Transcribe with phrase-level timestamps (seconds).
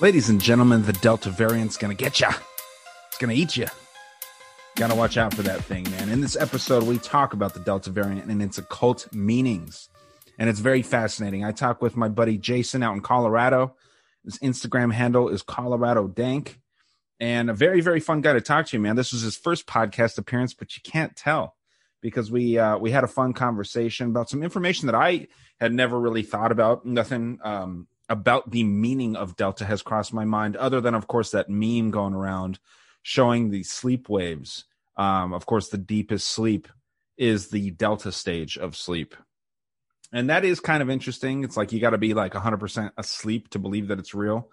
[0.00, 2.32] Ladies and gentlemen, the Delta variant's gonna get ya.
[3.08, 3.66] It's gonna eat you.
[4.76, 6.08] Gotta watch out for that thing, man.
[6.08, 9.90] In this episode, we talk about the Delta variant and its occult meanings.
[10.38, 11.44] And it's very fascinating.
[11.44, 13.76] I talk with my buddy Jason out in Colorado.
[14.24, 16.58] His Instagram handle is Colorado Dank.
[17.20, 18.96] And a very, very fun guy to talk to, man.
[18.96, 21.56] This was his first podcast appearance, but you can't tell
[22.00, 25.26] because we uh, we had a fun conversation about some information that I
[25.60, 26.86] had never really thought about.
[26.86, 31.30] Nothing um, about the meaning of delta has crossed my mind, other than of course
[31.30, 32.58] that meme going around
[33.02, 34.64] showing the sleep waves.
[34.96, 36.68] Um, of course, the deepest sleep
[37.16, 39.14] is the delta stage of sleep,
[40.12, 41.44] and that is kind of interesting.
[41.44, 44.50] It's like you got to be like 100% asleep to believe that it's real.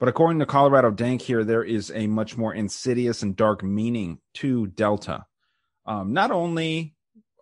[0.00, 4.18] But according to Colorado Dank here, there is a much more insidious and dark meaning
[4.34, 5.26] to Delta.
[5.86, 6.94] Um, not only,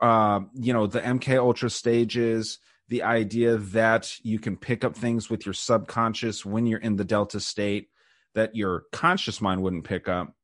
[0.02, 2.58] uh, you know, the MK Ultra stages,
[2.88, 7.04] the idea that you can pick up things with your subconscious when you're in the
[7.04, 7.88] Delta state
[8.34, 10.34] that your conscious mind wouldn't pick up.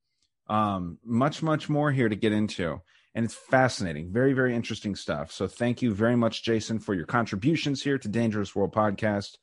[0.46, 2.80] Um, much, much more here to get into.
[3.14, 4.12] And it's fascinating.
[4.12, 5.30] Very, very interesting stuff.
[5.32, 9.36] So thank you very much, Jason, for your contributions here to Dangerous World Podcast.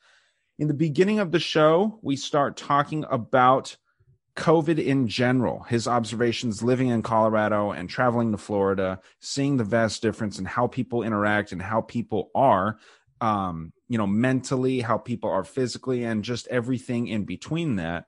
[0.59, 3.77] In the beginning of the show, we start talking about
[4.41, 10.01] COVID in general, his observations living in Colorado and traveling to Florida, seeing the vast
[10.01, 12.79] difference in how people interact and how people are,
[13.21, 18.05] um, you know, mentally, how people are physically, and just everything in between that.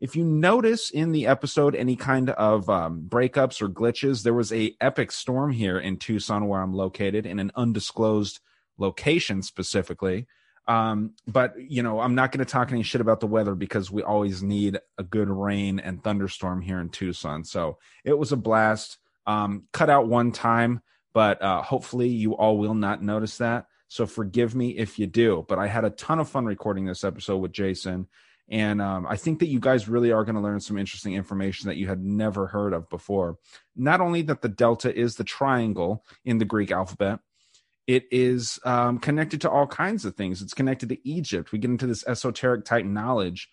[0.00, 4.52] If you notice in the episode any kind of um, breakups or glitches, there was
[4.52, 8.40] a epic storm here in Tucson where I'm located in an undisclosed
[8.76, 10.26] location specifically.
[10.68, 13.90] Um, but you know, I'm not going to talk any shit about the weather because
[13.90, 17.44] we always need a good rain and thunderstorm here in Tucson.
[17.44, 18.98] So it was a blast.
[19.26, 20.82] Um, cut out one time,
[21.12, 23.66] but uh, hopefully you all will not notice that.
[23.88, 25.44] So forgive me if you do.
[25.48, 28.08] But I had a ton of fun recording this episode with Jason.
[28.48, 31.68] And um, I think that you guys really are going to learn some interesting information
[31.68, 33.38] that you had never heard of before.
[33.74, 37.18] Not only that the delta is the triangle in the Greek alphabet,
[37.86, 40.42] it is um, connected to all kinds of things.
[40.42, 41.52] It's connected to Egypt.
[41.52, 43.48] We get into this esoteric type knowledge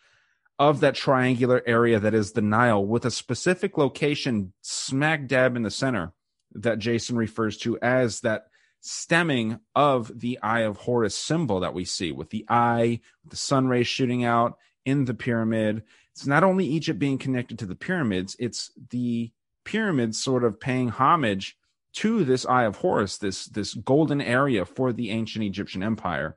[0.60, 5.64] of that triangular area that is the Nile with a specific location smack dab in
[5.64, 6.14] the center
[6.54, 8.48] that Jason refers to as that
[8.80, 13.38] stemming of the Eye of Horus symbol that we see with the eye, with the
[13.38, 15.84] sun rays shooting out in the pyramid.
[16.12, 19.32] It's not only Egypt being connected to the pyramids, it's the
[19.64, 21.58] pyramids sort of paying homage
[21.94, 26.36] to this Eye of Horus, this this golden area for the ancient Egyptian empire.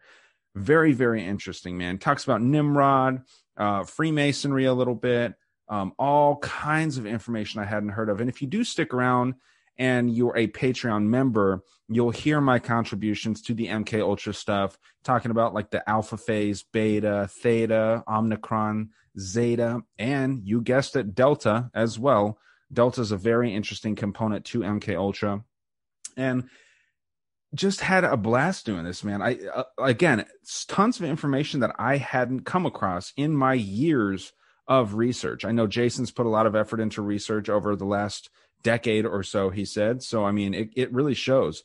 [0.55, 1.99] Very, very interesting, man.
[1.99, 3.23] Talks about Nimrod,
[3.57, 5.35] uh, Freemasonry a little bit,
[5.69, 8.21] um, all kinds of information I hadn't heard of.
[8.21, 9.35] And if you do stick around
[9.79, 15.31] and you're a Patreon member, you'll hear my contributions to the MK Ultra stuff, talking
[15.31, 21.99] about like the alpha phase, beta, theta, omicron, zeta, and you guessed it, delta as
[21.99, 22.39] well.
[22.73, 25.45] Delta is a very interesting component to MK Ultra,
[26.17, 26.49] and
[27.55, 29.23] just had a blast doing this, man.
[29.23, 30.25] I uh, again,
[30.69, 34.33] tons of information that I hadn't come across in my years
[34.69, 35.45] of research.
[35.45, 38.31] I know Jason's put a lot of effort into research over the last
[38.63, 39.51] decade or so.
[39.51, 40.25] He said so.
[40.25, 41.63] I mean, it it really shows.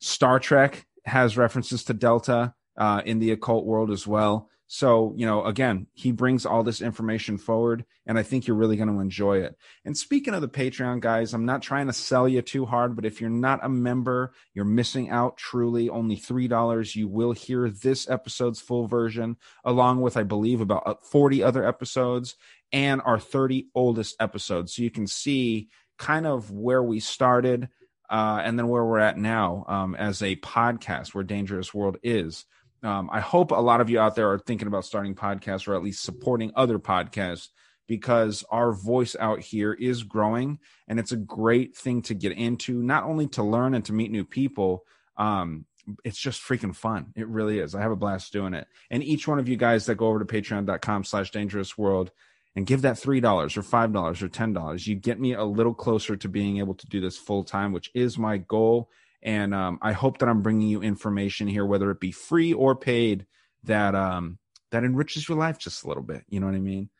[0.00, 4.48] Star Trek has references to Delta uh, in the occult world as well.
[4.72, 8.76] So, you know, again, he brings all this information forward, and I think you're really
[8.76, 9.56] going to enjoy it.
[9.84, 13.04] And speaking of the Patreon, guys, I'm not trying to sell you too hard, but
[13.04, 15.88] if you're not a member, you're missing out truly.
[15.88, 16.94] Only $3.
[16.94, 21.66] You will hear this episode's full version, along with, I believe, about uh, 40 other
[21.66, 22.36] episodes
[22.70, 24.72] and our 30 oldest episodes.
[24.76, 25.68] So you can see
[25.98, 27.70] kind of where we started
[28.08, 32.44] uh, and then where we're at now um, as a podcast, where Dangerous World is.
[32.82, 35.74] Um, I hope a lot of you out there are thinking about starting podcasts or
[35.74, 37.48] at least supporting other podcasts
[37.86, 42.82] because our voice out here is growing and it's a great thing to get into,
[42.82, 44.84] not only to learn and to meet new people.
[45.16, 45.66] Um,
[46.04, 47.12] it's just freaking fun.
[47.16, 47.74] It really is.
[47.74, 48.66] I have a blast doing it.
[48.90, 52.12] And each one of you guys that go over to patreon.com slash dangerous world
[52.54, 56.28] and give that $3 or $5 or $10, you get me a little closer to
[56.28, 58.88] being able to do this full time, which is my goal
[59.22, 62.74] and um, I hope that I'm bringing you information here, whether it be free or
[62.74, 63.26] paid,
[63.64, 64.38] that um,
[64.70, 66.24] that enriches your life just a little bit.
[66.28, 66.90] You know what I mean?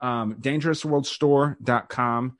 [0.00, 2.38] Um, dangerousworldstore.com.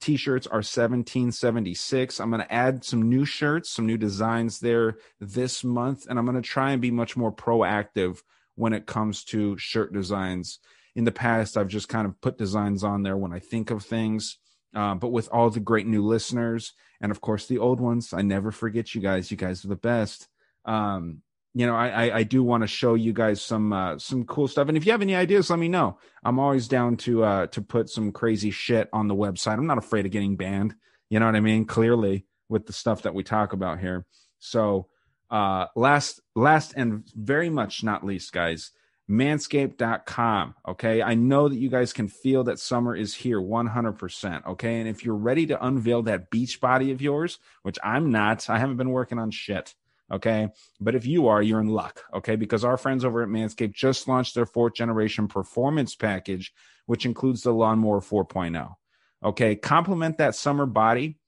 [0.00, 2.20] T-shirts are 1776.
[2.20, 6.26] I'm going to add some new shirts, some new designs there this month, and I'm
[6.26, 8.18] going to try and be much more proactive
[8.56, 10.58] when it comes to shirt designs.
[10.96, 13.84] In the past, I've just kind of put designs on there when I think of
[13.84, 14.38] things.
[14.74, 18.22] Uh, but with all the great new listeners and of course the old ones, I
[18.22, 19.30] never forget you guys.
[19.30, 20.28] You guys are the best.
[20.64, 21.22] Um,
[21.54, 24.48] you know, I, I, I do want to show you guys some uh, some cool
[24.48, 24.68] stuff.
[24.68, 25.98] And if you have any ideas, let me know.
[26.24, 29.54] I'm always down to uh, to put some crazy shit on the website.
[29.54, 30.74] I'm not afraid of getting banned.
[31.10, 31.64] You know what I mean?
[31.64, 34.04] Clearly, with the stuff that we talk about here.
[34.40, 34.88] So,
[35.30, 38.72] uh, last last and very much not least, guys,
[39.10, 40.54] manscaped.com.
[40.66, 41.02] Okay.
[41.02, 44.46] I know that you guys can feel that summer is here 100%.
[44.46, 44.80] Okay.
[44.80, 48.58] And if you're ready to unveil that beach body of yours, which I'm not, I
[48.58, 49.74] haven't been working on shit.
[50.10, 50.48] Okay.
[50.80, 52.04] But if you are, you're in luck.
[52.14, 52.36] Okay.
[52.36, 56.52] Because our friends over at Manscaped just launched their fourth generation performance package,
[56.86, 58.74] which includes the Lawnmower 4.0.
[59.22, 59.56] Okay.
[59.56, 61.18] Complement that summer body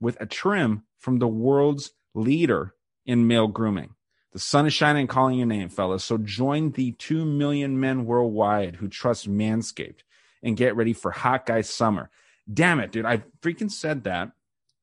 [0.00, 2.74] with a trim from the world's leader
[3.04, 3.90] in male grooming.
[4.36, 6.04] The sun is shining and calling your name, fellas.
[6.04, 10.00] So join the 2 million men worldwide who trust Manscaped
[10.42, 12.10] and get ready for hot guy summer.
[12.52, 13.06] Damn it, dude.
[13.06, 14.32] I freaking said that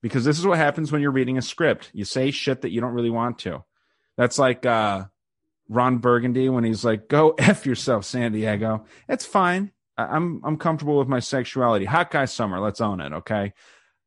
[0.02, 1.92] because this is what happens when you're reading a script.
[1.94, 3.64] You say shit that you don't really want to.
[4.18, 5.04] That's like uh,
[5.70, 8.86] Ron Burgundy when he's like, go F yourself, San Diego.
[9.08, 9.72] It's fine.
[10.00, 11.86] I'm I'm comfortable with my sexuality.
[11.86, 12.60] Hot guy summer.
[12.60, 13.14] Let's own it.
[13.14, 13.54] Okay.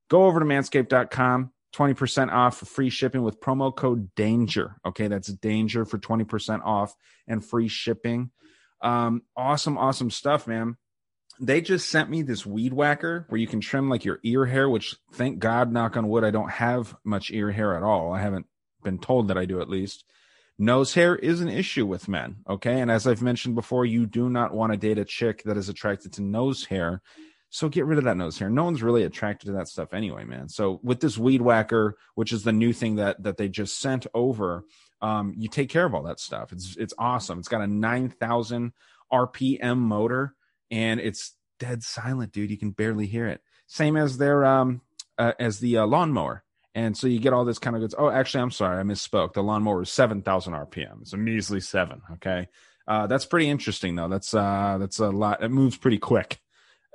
[0.08, 5.08] Go over to manscaped.com 20% off free shipping with promo code danger okay?
[5.08, 6.94] That's danger for 20% off
[7.26, 8.30] and free shipping.
[8.80, 10.76] Um awesome awesome stuff man.
[11.38, 14.68] They just sent me this weed whacker where you can trim like your ear hair
[14.70, 18.12] which thank god knock on wood i don't have much ear hair at all.
[18.12, 18.46] I haven't
[18.82, 20.04] been told that i do at least.
[20.58, 22.80] Nose hair is an issue with men okay?
[22.80, 25.68] And as i've mentioned before you do not want to date a chick that is
[25.68, 27.02] attracted to nose hair
[27.50, 28.50] so get rid of that nose hair.
[28.50, 30.48] No one's really attracted to that stuff anyway, man.
[30.48, 34.06] So with this weed whacker, which is the new thing that that they just sent
[34.14, 34.64] over,
[35.00, 36.52] um, you take care of all that stuff.
[36.52, 37.38] It's it's awesome.
[37.38, 38.72] It's got a nine thousand
[39.12, 40.34] RPM motor,
[40.70, 42.50] and it's dead silent, dude.
[42.50, 43.40] You can barely hear it.
[43.66, 44.82] Same as their um
[45.18, 46.42] uh, as the uh, lawnmower.
[46.74, 47.94] And so you get all this kind of goods.
[47.96, 49.32] Oh, actually, I'm sorry, I misspoke.
[49.32, 51.00] The lawnmower is seven thousand RPM.
[51.00, 52.02] It's a measly seven.
[52.14, 52.48] Okay,
[52.86, 54.08] uh, that's pretty interesting though.
[54.08, 55.42] That's uh, that's a lot.
[55.42, 56.38] It moves pretty quick.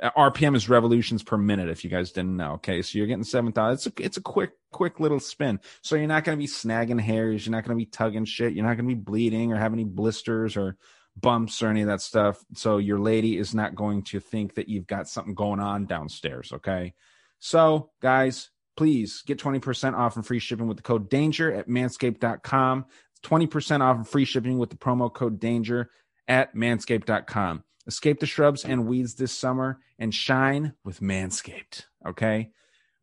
[0.02, 1.70] RPM is revolutions per minute.
[1.70, 3.74] If you guys didn't know, okay, so you're getting seven thousand.
[3.74, 5.60] It's a it's a quick quick little spin.
[5.82, 7.46] So you're not going to be snagging hairs.
[7.46, 8.54] You're not going to be tugging shit.
[8.54, 10.78] You're not going to be bleeding or have any blisters or
[11.16, 12.44] bumps or any of that stuff.
[12.56, 16.52] So your lady is not going to think that you've got something going on downstairs.
[16.52, 16.96] Okay,
[17.38, 21.68] so guys, please get twenty percent off and free shipping with the code Danger at
[21.68, 22.86] Manscaped.com.
[23.22, 25.92] Twenty percent off and free shipping with the promo code Danger
[26.28, 27.64] at Manscaped.com.
[27.92, 31.88] Escape the shrubs and weeds this summer and shine with Manscaped.
[32.08, 32.52] Okay.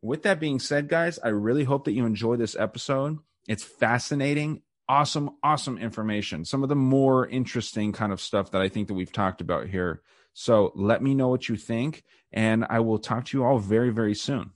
[0.01, 3.19] With that being said, guys, I really hope that you enjoy this episode.
[3.47, 6.43] It's fascinating, awesome, awesome information.
[6.43, 9.67] Some of the more interesting kind of stuff that I think that we've talked about
[9.67, 10.01] here.
[10.33, 13.91] So let me know what you think, and I will talk to you all very,
[13.91, 14.53] very soon.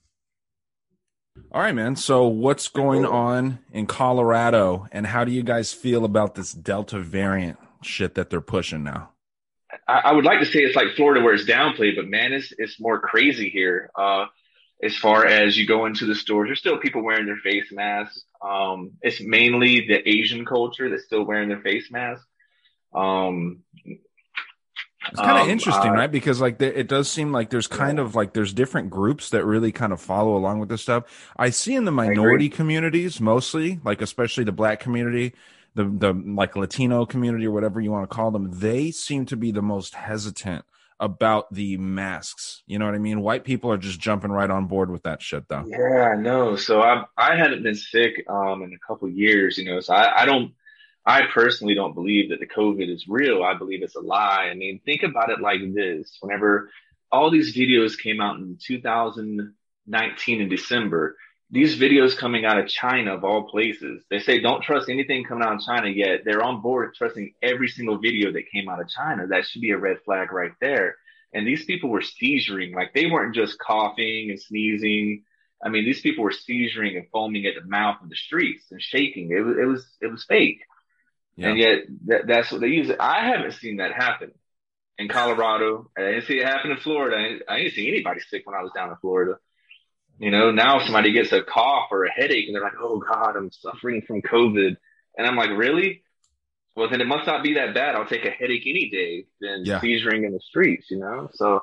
[1.52, 1.94] All right, man.
[1.94, 6.98] So, what's going on in Colorado, and how do you guys feel about this Delta
[7.00, 9.13] variant shit that they're pushing now?
[9.86, 12.52] I, I, would like to say it's like Florida where it's downplayed, but man, it's
[12.58, 13.90] it's more crazy here.
[13.94, 14.26] Uh,
[14.82, 18.24] as far as you go into the stores, there's still people wearing their face masks.
[18.42, 22.26] Um, it's mainly the Asian culture that's still wearing their face masks.
[22.94, 23.62] Um,
[25.10, 26.10] it's kind of um, interesting, uh, right?
[26.10, 28.04] Because like it does seem like there's kind yeah.
[28.04, 31.32] of like there's different groups that really kind of follow along with this stuff.
[31.36, 35.34] I see in the minority communities mostly, like especially the black community,
[35.74, 39.36] the the like Latino community or whatever you want to call them, they seem to
[39.36, 40.64] be the most hesitant
[41.00, 42.62] about the masks.
[42.66, 43.20] You know what I mean?
[43.20, 45.64] White people are just jumping right on board with that shit, though.
[45.66, 46.56] Yeah, I know.
[46.56, 49.80] So I I hadn't been sick um in a couple years, you know.
[49.80, 50.52] So I, I don't
[51.06, 53.42] I personally don't believe that the COVID is real.
[53.42, 54.48] I believe it's a lie.
[54.50, 56.70] I mean, think about it like this: whenever
[57.12, 61.16] all these videos came out in 2019 in December,
[61.54, 65.44] these videos coming out of China of all places, they say don't trust anything coming
[65.44, 66.22] out of China yet.
[66.24, 69.28] They're on board trusting every single video that came out of China.
[69.28, 70.96] That should be a red flag right there.
[71.32, 75.22] And these people were seizuring, like they weren't just coughing and sneezing.
[75.64, 78.82] I mean, these people were seizuring and foaming at the mouth in the streets and
[78.82, 79.30] shaking.
[79.30, 80.62] It was, it was, it was fake.
[81.36, 81.50] Yeah.
[81.50, 82.90] And yet that, that's what they use.
[82.98, 84.32] I haven't seen that happen
[84.98, 85.88] in Colorado.
[85.96, 87.16] I didn't see it happen in Florida.
[87.16, 89.38] I didn't, I didn't see anybody sick when I was down in Florida.
[90.18, 93.36] You know, now somebody gets a cough or a headache and they're like, oh God,
[93.36, 94.76] I'm suffering from COVID.
[95.16, 96.02] And I'm like, really?
[96.76, 97.94] Well, then it must not be that bad.
[97.94, 99.80] I'll take a headache any day than yeah.
[99.80, 101.30] seizuring in the streets, you know?
[101.34, 101.62] So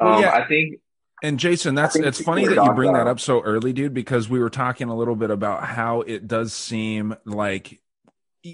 [0.00, 0.34] um, well, yeah.
[0.34, 0.80] I think.
[1.22, 4.40] And Jason, that's it's funny that you bring that up so early, dude, because we
[4.40, 7.80] were talking a little bit about how it does seem like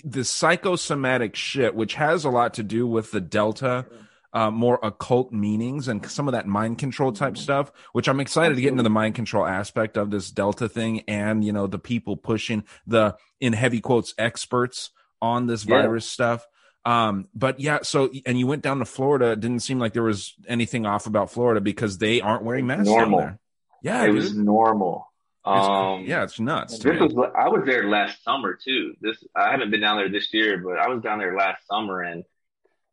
[0.04, 3.86] the psychosomatic shit, which has a lot to do with the Delta
[4.32, 7.42] uh, more occult meanings and some of that mind control type mm-hmm.
[7.42, 8.62] stuff, which I'm excited Absolutely.
[8.62, 11.78] to get into the mind control aspect of this Delta thing and, you know, the
[11.78, 15.82] people pushing the, in heavy quotes, experts on this yeah.
[15.82, 16.46] virus stuff.
[16.84, 19.32] Um, but yeah, so, and you went down to Florida.
[19.32, 22.86] It didn't seem like there was anything off about Florida because they aren't wearing masks.
[22.88, 23.38] Normal.
[23.82, 24.04] Yeah.
[24.04, 24.16] It dude.
[24.16, 25.06] was normal.
[25.46, 26.78] It's, um, yeah, it's nuts.
[26.80, 28.92] This was I was there last summer too.
[29.00, 32.02] This I haven't been down there this year, but I was down there last summer,
[32.02, 32.24] and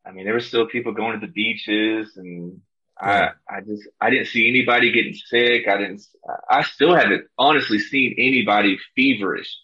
[0.07, 2.61] I mean, there were still people going to the beaches and.
[2.99, 5.67] I, I just, I didn't see anybody getting sick.
[5.67, 6.01] I didn't,
[6.49, 9.55] I still haven't honestly seen anybody feverish.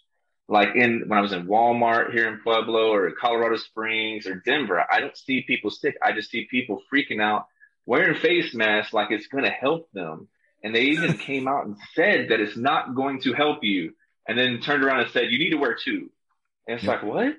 [0.47, 4.85] Like in, when I was in Walmart here in Pueblo or Colorado Springs or Denver,
[4.87, 5.97] I don't see people sick.
[6.03, 7.47] I just see people freaking out
[7.85, 10.27] wearing face masks like it's going to help them.
[10.63, 13.93] And they even came out and said that it's not going to help you.
[14.27, 16.09] And then turned around and said, you need to wear two.
[16.67, 16.91] And it's yeah.
[16.91, 17.35] like, what?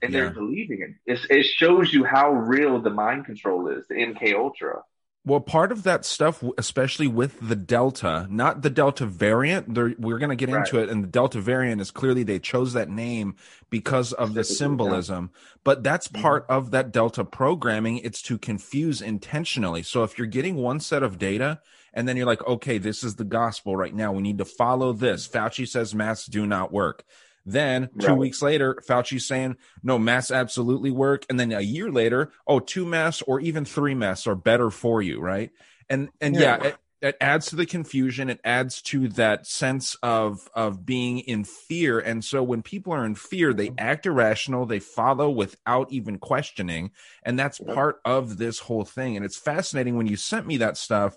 [0.00, 0.20] And yeah.
[0.20, 1.12] they're believing it.
[1.12, 4.82] It's, it shows you how real the mind control is, the MK Ultra.
[5.24, 9.68] Well, part of that stuff, especially with the Delta, not the Delta variant,
[10.00, 10.58] we're going to get right.
[10.58, 10.88] into it.
[10.88, 13.36] And the Delta variant is clearly they chose that name
[13.70, 15.30] because of the symbolism.
[15.62, 16.22] But that's mm-hmm.
[16.22, 16.54] part mm-hmm.
[16.54, 17.98] of that Delta programming.
[17.98, 19.84] It's to confuse intentionally.
[19.84, 21.60] So if you're getting one set of data
[21.94, 24.10] and then you're like, okay, this is the gospel right now.
[24.10, 25.28] We need to follow this.
[25.28, 27.04] Fauci says masks do not work.
[27.44, 28.18] Then two right.
[28.18, 31.26] weeks later, Fauci's saying, no, masks absolutely work.
[31.28, 35.02] And then a year later, oh, two masks or even three masks are better for
[35.02, 35.50] you, right?
[35.88, 38.30] And and yeah, yeah it, it adds to the confusion.
[38.30, 41.98] It adds to that sense of of being in fear.
[41.98, 43.74] And so when people are in fear, they mm-hmm.
[43.78, 46.92] act irrational, they follow without even questioning.
[47.24, 49.16] And that's part of this whole thing.
[49.16, 51.16] And it's fascinating when you sent me that stuff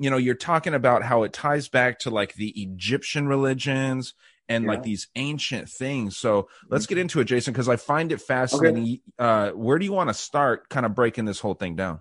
[0.00, 4.14] you know you're talking about how it ties back to like the egyptian religions
[4.50, 4.70] and yeah.
[4.70, 6.16] like these ancient things.
[6.16, 7.02] So let's get mm-hmm.
[7.02, 8.82] into it, Jason, because I find it fascinating.
[8.82, 9.00] Okay.
[9.18, 12.00] Uh, where do you want to start kind of breaking this whole thing down?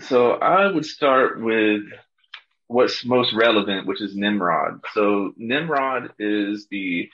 [0.00, 1.82] So I would start with
[2.66, 4.80] what's most relevant, which is Nimrod.
[4.92, 7.08] So Nimrod is the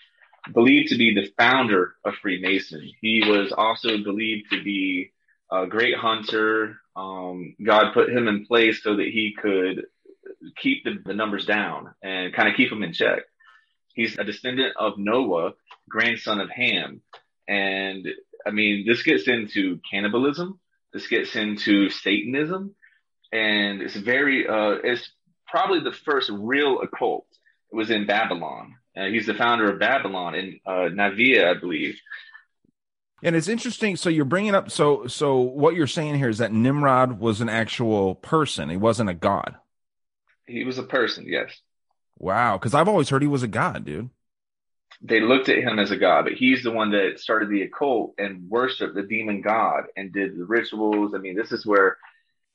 [0.52, 2.90] believed to be the founder of Freemason.
[3.00, 5.12] He was also believed to be
[5.52, 6.78] a great hunter.
[6.96, 9.84] Um, God put him in place so that he could
[10.56, 13.20] keep the, the numbers down and kind of keep them in check.
[13.94, 15.52] He's a descendant of Noah,
[15.88, 17.00] grandson of Ham.
[17.48, 18.06] And
[18.46, 20.58] I mean, this gets into cannibalism.
[20.92, 22.74] This gets into Satanism.
[23.32, 25.10] And it's very, uh, it's
[25.46, 27.26] probably the first real occult.
[27.72, 28.76] It was in Babylon.
[28.96, 31.98] Uh, he's the founder of Babylon in uh, Navia, I believe.
[33.22, 33.96] And it's interesting.
[33.96, 34.70] So you're bringing up.
[34.70, 38.68] So so what you're saying here is that Nimrod was an actual person.
[38.68, 39.56] He wasn't a god.
[40.46, 41.24] He was a person.
[41.26, 41.56] Yes.
[42.18, 44.10] Wow, because I've always heard he was a god, dude.
[45.00, 48.14] They looked at him as a god, but he's the one that started the occult
[48.18, 51.14] and worshipped the demon god and did the rituals.
[51.14, 51.96] I mean, this is where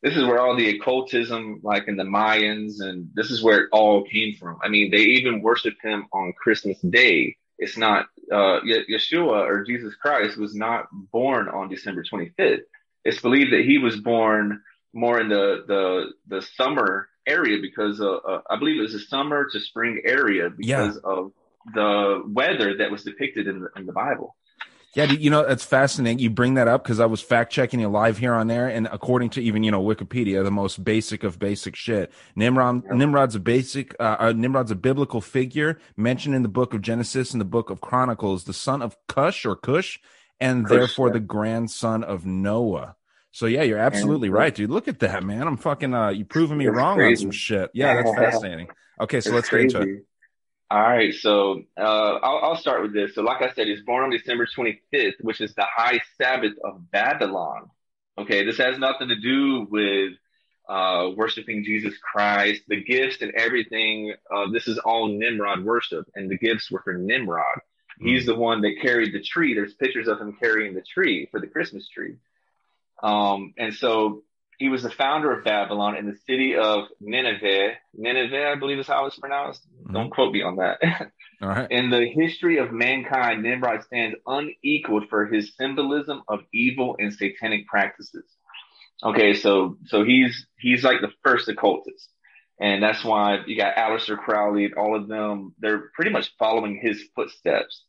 [0.02, 3.70] this is where all the occultism, like in the Mayans, and this is where it
[3.72, 4.60] all came from.
[4.64, 7.36] I mean, they even worshiped him on Christmas Day.
[7.58, 12.62] It's not uh, Yeshua or Jesus Christ was not born on December 25th.
[13.04, 14.62] It's believed that he was born
[14.94, 19.00] more in the the the summer area because uh, uh, I believe it was a
[19.00, 21.12] summer to spring area because yeah.
[21.12, 21.32] of
[21.74, 24.36] the weather that was depicted in the, in the Bible.
[24.98, 26.18] Yeah, you know, it's fascinating.
[26.18, 28.88] You bring that up because I was fact checking you live here on there, and
[28.92, 33.40] according to even you know Wikipedia, the most basic of basic shit, Nimrod Nimrod's a
[33.40, 37.46] basic uh, uh, Nimrod's a biblical figure mentioned in the book of Genesis and the
[37.46, 40.00] book of Chronicles, the son of Cush or Cush,
[40.40, 41.14] and Cush, therefore yeah.
[41.14, 42.96] the grandson of Noah.
[43.38, 44.72] So yeah, you're absolutely right, dude.
[44.72, 45.44] Look at that, man.
[45.44, 47.70] I'm fucking uh you proving me wrong on some shit.
[47.72, 48.68] Yeah, that's fascinating.
[49.00, 50.06] Okay, so It's let's get into it.
[50.72, 53.14] All right, so uh, I'll, I'll start with this.
[53.14, 56.90] So, like I said, he's born on December 25th, which is the high Sabbath of
[56.90, 57.70] Babylon.
[58.18, 60.14] Okay, this has nothing to do with
[60.68, 62.64] uh, worshiping Jesus Christ.
[62.68, 66.96] The gifts and everything, uh, this is all Nimrod worship, and the gifts were for
[66.96, 67.60] Nimrod.
[68.00, 69.54] He's the one that carried the tree.
[69.54, 72.16] There's pictures of him carrying the tree for the Christmas tree.
[73.02, 74.24] Um, and so
[74.58, 77.74] he was the founder of Babylon in the city of Nineveh.
[77.94, 79.62] Nineveh, I believe is how it's pronounced.
[79.92, 80.80] Don't quote me on that.
[81.42, 81.70] All right.
[81.70, 87.68] in the history of mankind, Nimrod stands unequaled for his symbolism of evil and satanic
[87.68, 88.26] practices.
[89.04, 92.10] Okay, so so he's he's like the first occultist.
[92.60, 96.80] And that's why you got Aleister Crowley and all of them, they're pretty much following
[96.82, 97.84] his footsteps.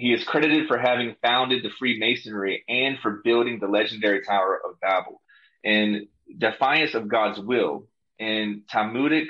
[0.00, 4.80] He is credited for having founded the Freemasonry and for building the legendary Tower of
[4.80, 5.20] Babel
[5.62, 7.86] in defiance of God's will.
[8.18, 9.28] In Talmudic,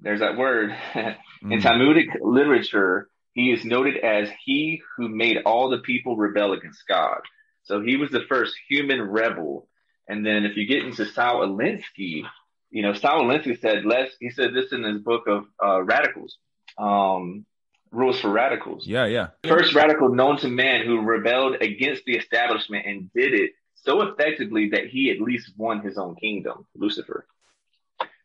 [0.00, 0.74] there's that word.
[0.94, 1.62] in Mm.
[1.62, 7.20] Talmudic literature, he is noted as he who made all the people rebel against God.
[7.64, 9.68] So he was the first human rebel.
[10.08, 12.22] And then if you get into Saul Alinsky,
[12.70, 16.36] you know, Saul Alinsky said less, he said this in his book of uh, radicals,
[16.78, 17.44] um,
[17.92, 19.28] rules for radicals Yeah, yeah.
[19.46, 24.70] first radical known to man who rebelled against the establishment and did it so effectively
[24.70, 27.26] that he at least won his own kingdom, Lucifer.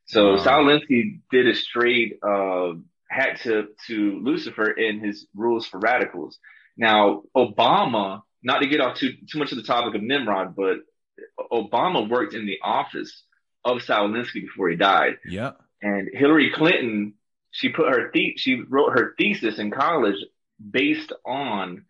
[0.05, 0.38] So Wow.
[0.38, 2.74] Saul Alinsky did a straight uh,
[3.09, 6.39] hat to to Lucifer in his rules for radicals.
[6.77, 10.77] Now Obama, not to get off too too much of the topic of Nimrod, but
[11.51, 13.24] Obama worked in the office
[13.65, 15.17] of Saul Alinsky before he died.
[15.27, 15.51] Yeah.
[15.81, 17.13] And Hillary Clinton,
[17.57, 20.23] she put her the- she wrote her thesis in college
[20.79, 21.85] based on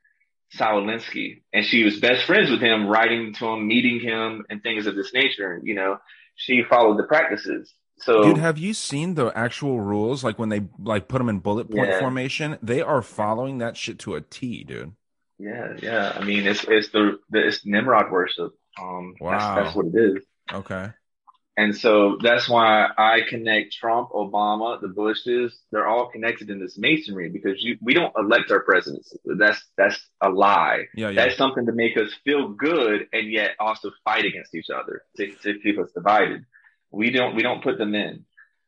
[0.51, 4.63] Saul Alinsky, and she was best friends with him, writing to him, meeting him, and
[4.63, 5.59] things of this nature.
[5.62, 5.97] You know,
[6.36, 7.74] she followed the practices.
[7.97, 10.24] So Dude, have you seen the actual rules?
[10.24, 12.00] Like when they like put them in bullet point Yeah.
[12.00, 14.93] formation, they are following that shit to a T, dude.
[15.38, 16.13] yeah, yeah.
[16.15, 18.53] I mean, it's it's the, the it's Nimrod worship.
[18.82, 19.32] Um, Wow.
[19.32, 20.23] that's, that's what it is.
[20.53, 20.91] Okay.
[21.58, 25.58] And so that's why I connect Trump, Obama, the Bushes.
[25.72, 29.17] They're all connected in this masonry because you, we don't elect our presidents.
[29.26, 30.84] That's that's a lie.
[30.93, 31.26] Yeah, yeah.
[31.26, 35.32] That's something to make us feel good and yet also fight against each other to,
[35.32, 36.46] to keep us divided.
[36.91, 38.26] We don't we don't put them in.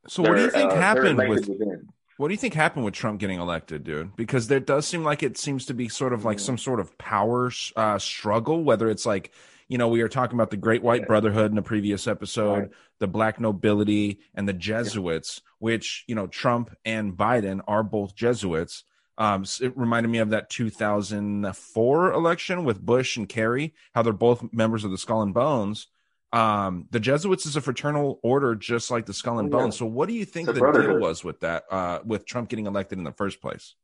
[0.08, 1.89] So what do you think uh, happened with within.
[2.17, 4.15] what do you think happened with Trump getting elected, dude?
[4.15, 6.97] Because there does seem like it seems to be sort of like some sort of
[6.97, 9.32] power uh, struggle, whether it's like
[9.69, 12.69] you know we were talking about the Great White Brotherhood in a previous episode, Right.
[12.99, 18.84] the Black Nobility, and the Jesuits, which you know Trump and Biden are both Jesuits.
[19.17, 24.51] Um, it reminded me of that 2004 election with Bush and Kerry, how they're both
[24.53, 25.88] members of the Skull and Bones.
[26.32, 29.63] Um, the Jesuits is a fraternal order, just like the Skull and Oh, yeah.
[29.63, 29.77] Bones.
[29.77, 31.63] So, what do you think a the deal was with that?
[31.71, 33.75] Uh, with Trump getting elected in the first place?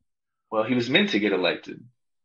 [0.52, 1.84] Well, he was meant to get elected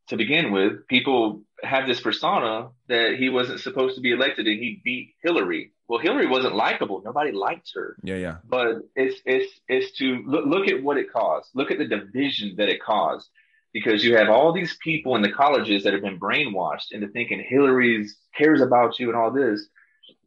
[0.09, 0.87] to begin with.
[0.89, 5.73] People have this persona that he wasn't supposed to be elected and he beat Hillary.
[5.89, 7.03] Well, Hillary wasn't likable.
[7.05, 7.97] Nobody liked her.
[8.03, 11.49] Yeah, yeah, but it's it's it's to look look at what it caused.
[11.55, 13.29] Look at the division that it caused,
[13.73, 17.45] because you have all these people in the colleges that have been brainwashed into thinking
[17.47, 19.67] Hillary's cares about you and all this,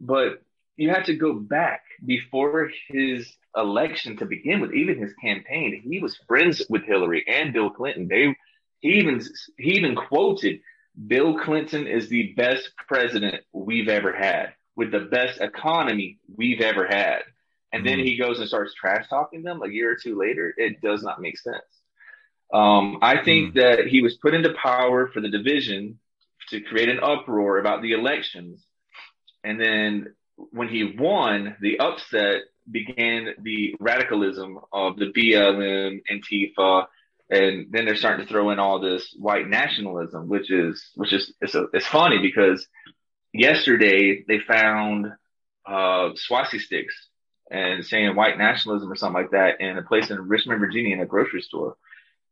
[0.02, 0.42] but
[0.76, 5.82] you have to go back before his election to begin with, even his campaign.
[5.88, 8.08] He was friends with Hillary and Bill Clinton.
[8.08, 8.36] They
[8.80, 9.22] he even
[9.58, 10.60] he even quoted
[11.08, 16.86] Bill Clinton is the best president we've ever had with the best economy we've ever
[16.88, 17.24] had.
[17.72, 18.06] And then Mhm.
[18.06, 20.54] he goes and starts trash talking them a year or two later.
[20.58, 21.82] It does not make sense.
[22.54, 26.00] Um, I think that he was put into power for the division
[26.50, 28.64] to create an uproar about the elections.
[29.44, 36.88] And then when he won, the upset began the radicalism of the BLM, Antifa,
[37.30, 41.34] and then they're starting to throw in all this white nationalism, which is which is
[41.42, 42.68] it's, a, it's funny because
[43.34, 45.08] yesterday they found
[45.66, 47.08] uh, swastika sticks
[47.50, 51.02] and saying white nationalism or something like that in a place in Richmond, Virginia, in
[51.02, 51.76] a grocery store.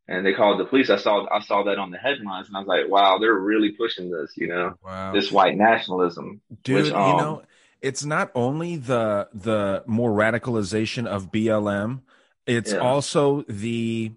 [0.07, 0.89] And they called the police.
[0.89, 3.71] I saw I saw that on the headlines, and I was like, "Wow, they're really
[3.71, 6.83] pushing this, you know, wow, this white nationalism." dude.
[6.83, 7.43] which, um, you know,
[7.81, 12.01] it's not only the the more radicalization of BLM,
[12.45, 12.79] it's Yeah.
[12.79, 14.11] also the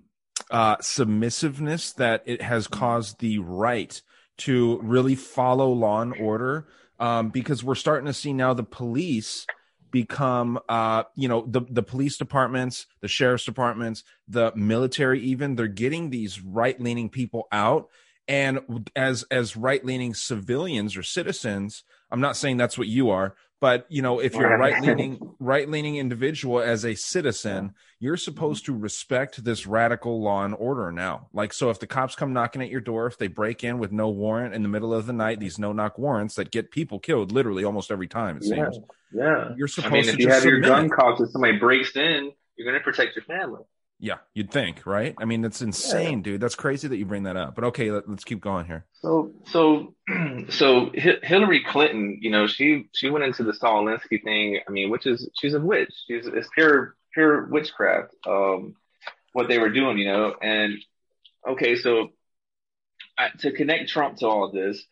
[0.50, 4.00] uh, submissiveness that it has caused the right
[4.37, 6.66] to really follow law and order
[6.98, 9.46] um, because we're starting to see now the police
[9.90, 15.68] become uh you know the the police departments the sheriff's departments the military even they're
[15.68, 17.88] getting these right leaning people out.
[18.26, 23.35] And as as right leaning civilians or citizens i'm not saying that's what you are
[23.61, 24.83] but you know if you're a right.
[24.87, 30.55] leaning right leaning individual as a citizen you're supposed to respect this radical law and
[30.59, 31.29] order now.
[31.33, 33.92] Like so if the cops come knocking at your door if they break in with
[33.92, 36.98] no warrant in the middle of the night these no knock warrants that get people
[36.98, 38.79] killed literally almost every time it Yeah, seems.
[39.14, 39.55] Yeah.
[39.57, 41.96] you're supposed I mean, to if you just have your gun cocked and somebody breaks
[41.96, 43.62] in, you're going to protect your family.
[44.05, 45.14] Yeah you'd think right?
[45.19, 46.40] I mean that's insane dude.
[46.40, 47.55] That's crazy that you bring that up.
[47.55, 48.85] But okay let, let's keep going here.
[49.01, 49.95] So, so,
[50.49, 54.61] so Hi- Hillary Clinton, you know, she she went into the Saul Alinsky thing.
[54.67, 55.93] I mean, which is she's a witch.
[56.07, 58.14] She's it's pure pure witchcraft.
[58.27, 58.77] Um,
[59.33, 60.79] what they were doing, you know, and
[61.49, 62.11] okay, so
[63.19, 64.83] I, to connect Trump to all this,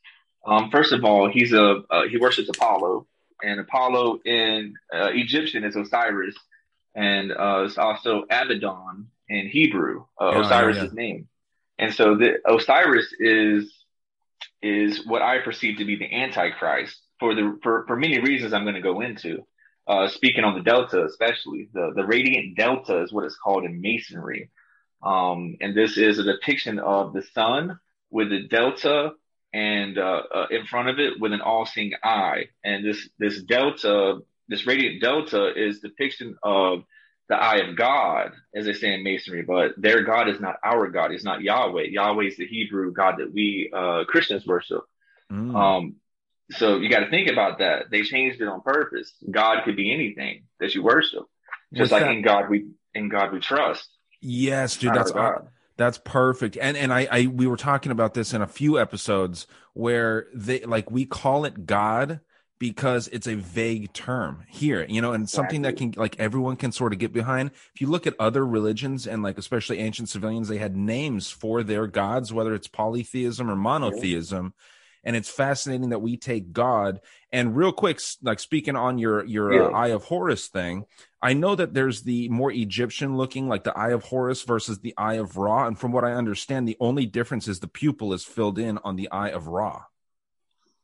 [0.46, 3.06] um, first of all, he's a uh, he worships Apollo,
[3.42, 6.36] and Apollo in uh, Egyptian is Osiris,
[6.94, 10.04] and uh, it's also Abaddon in Hebrew.
[10.20, 10.88] Uh, Yeah, yeah, Osiris' yeah.
[10.92, 11.28] name,
[11.78, 13.72] and so the Osiris is
[14.60, 18.64] is what I perceive to be the Antichrist for the for, for many reasons I'm
[18.64, 19.46] going to go into.
[19.86, 23.80] Uh, speaking on the Delta, especially the the radiant Delta is what it's called in
[23.80, 24.50] Masonry,
[25.02, 27.78] um, and this is a depiction of the sun
[28.10, 29.12] with the Delta
[29.52, 34.20] and uh, uh, in front of it with an all-seeing eye, and this this Delta,
[34.48, 36.84] this radiant Delta, is depiction of
[37.28, 40.88] the eye of God, as they say in Masonry, but their God is not our
[40.88, 41.12] God.
[41.12, 41.84] He's not Yahweh.
[41.90, 44.82] Yahweh is the Hebrew God that we uh, Christians worship.
[45.32, 45.54] Mm.
[45.54, 45.94] Um,
[46.50, 47.90] so you got to think about that.
[47.90, 49.12] They changed it on purpose.
[49.30, 51.24] God could be anything that you worship,
[51.72, 53.88] just With like that- in God we in God we trust.
[54.20, 55.48] yes dude that's God.
[55.78, 56.58] That's perfect.
[56.60, 60.60] And and I, I we were talking about this in a few episodes where they
[60.60, 62.20] like we call it God
[62.62, 66.70] because it's a vague term here, you know, and something that can like everyone can
[66.70, 67.50] sort of get behind.
[67.74, 71.64] If you look at other religions and like especially ancient civilians, they had names for
[71.64, 74.54] their gods, whether it's polytheism or monotheism.
[75.02, 77.00] And it's fascinating that we take God
[77.32, 80.84] and real quick, like speaking on your your uh, Eye of Horus thing,
[81.20, 84.94] I know that there's the more Egyptian looking, like the Eye of Horus versus the
[84.96, 85.66] Eye of Ra.
[85.66, 88.94] And from what I understand, the only difference is the pupil is filled in on
[88.94, 89.86] the Eye of Ra.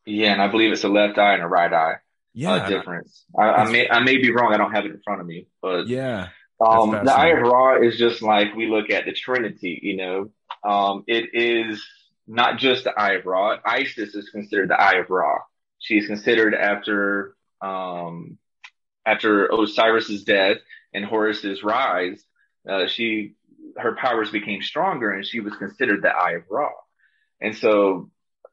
[0.09, 1.95] Yeah, and I believe it's a left eye and a right eye
[2.33, 2.53] Yeah.
[2.53, 3.25] uh, difference.
[3.37, 4.53] I, I may I may be wrong.
[4.53, 6.29] I don't have it in front of me, but Yeah.
[6.61, 7.41] Um, the Eye of.
[7.41, 10.29] Ra is just like we look at the Trinity, you know.
[10.69, 11.81] Um, it is
[12.27, 13.57] not just the Eye of Ra.
[13.65, 15.37] Isis is considered the Eye of Ra.
[15.79, 18.37] She's considered after um,
[19.05, 20.57] after Osiris's death
[20.93, 22.21] and Horus's rise.
[22.69, 23.35] Uh, she
[23.77, 26.69] her powers became stronger, and she was considered the Eye of Ra.
[27.39, 28.09] And so,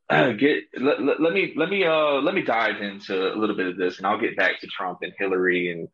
[0.38, 3.66] get let, let, let me let me uh let me dive into a little bit
[3.66, 5.88] of this, and I'll get back to Trump and Hillary and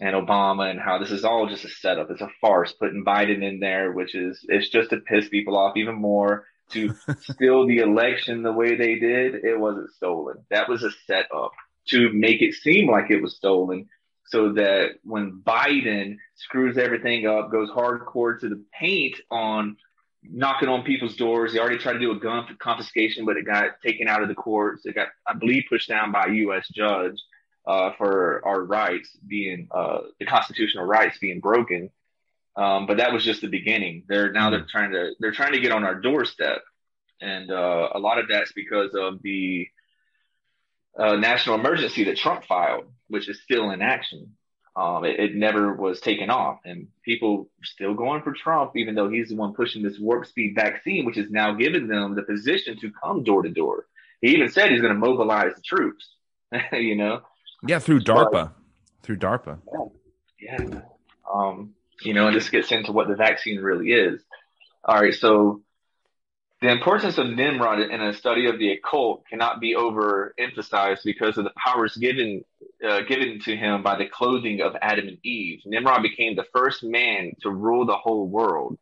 [0.00, 2.10] and Obama and how this is all just a setup.
[2.10, 5.76] It's a farce putting Biden in there, which is it's just to piss people off
[5.76, 6.46] even more.
[6.70, 10.38] To steal the election the way they did, it wasn't stolen.
[10.50, 11.52] That was a setup
[11.90, 13.88] to make it seem like it was stolen,
[14.26, 19.76] so that when Biden screws everything up, goes hardcore to the paint on
[20.22, 21.52] knocking on people's doors.
[21.52, 24.34] They already tried to do a gun confiscation, but it got taken out of the
[24.34, 24.86] courts.
[24.86, 26.68] It got, I believe, pushed down by a U.S.
[26.68, 27.20] judge
[27.66, 31.90] uh, for our rights being uh, the constitutional rights being broken.
[32.56, 34.04] Um, but that was just the beginning.
[34.08, 36.62] They're now they're trying to they're trying to get on our doorstep,
[37.20, 39.68] and uh, a lot of that's because of the
[40.98, 44.36] uh, national emergency that Trump filed, which is still in action.
[44.74, 49.10] Um, it, it never was taken off, and people still going for Trump, even though
[49.10, 52.78] he's the one pushing this warp speed vaccine, which has now given them the position
[52.80, 53.86] to come door to door.
[54.22, 56.08] He even said he's going to mobilize the troops.
[56.72, 57.20] you know,
[57.66, 57.80] Yeah.
[57.80, 58.52] Through DARPA.
[59.02, 59.58] Through DARPA.
[60.40, 60.80] yeah.
[61.32, 64.22] Um, you know, and this gets into what the vaccine really is.
[64.84, 65.62] All right, so
[66.62, 71.42] the importance of Nimrod in a study of the occult cannot be overemphasized because of
[71.42, 72.44] the powers given
[72.88, 75.60] uh, given to him by the clothing of Adam and Eve.
[75.66, 78.78] Nimrod became the first man to rule the whole world.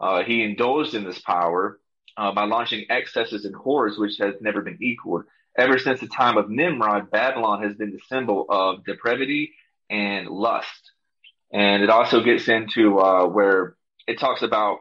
[0.00, 1.78] Uh, he indulged in this power
[2.16, 5.22] uh, by launching excesses and horrors which has never been equaled.
[5.56, 9.52] Ever since the time of Nimrod, Babylon has been the symbol of depravity
[9.88, 10.90] and lust.
[11.52, 13.76] And it also gets into uh, where
[14.08, 14.78] it talks about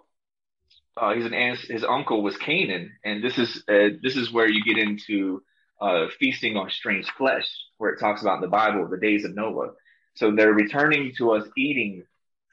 [0.98, 1.34] uh, he's an
[1.68, 5.42] his uncle was Canaan, and this is uh, this is where you get into
[5.82, 7.48] uh, feasting on strange flesh,
[7.78, 9.72] where it talks about in the Bible the days of Noah.
[10.16, 12.04] So they're returning to us eating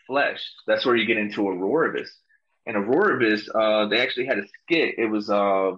[0.07, 0.41] flesh.
[0.67, 2.11] That's where you get into Ouroboros.
[2.67, 4.95] And Ouroboros, uh, they actually had a skit.
[4.99, 5.73] It was uh,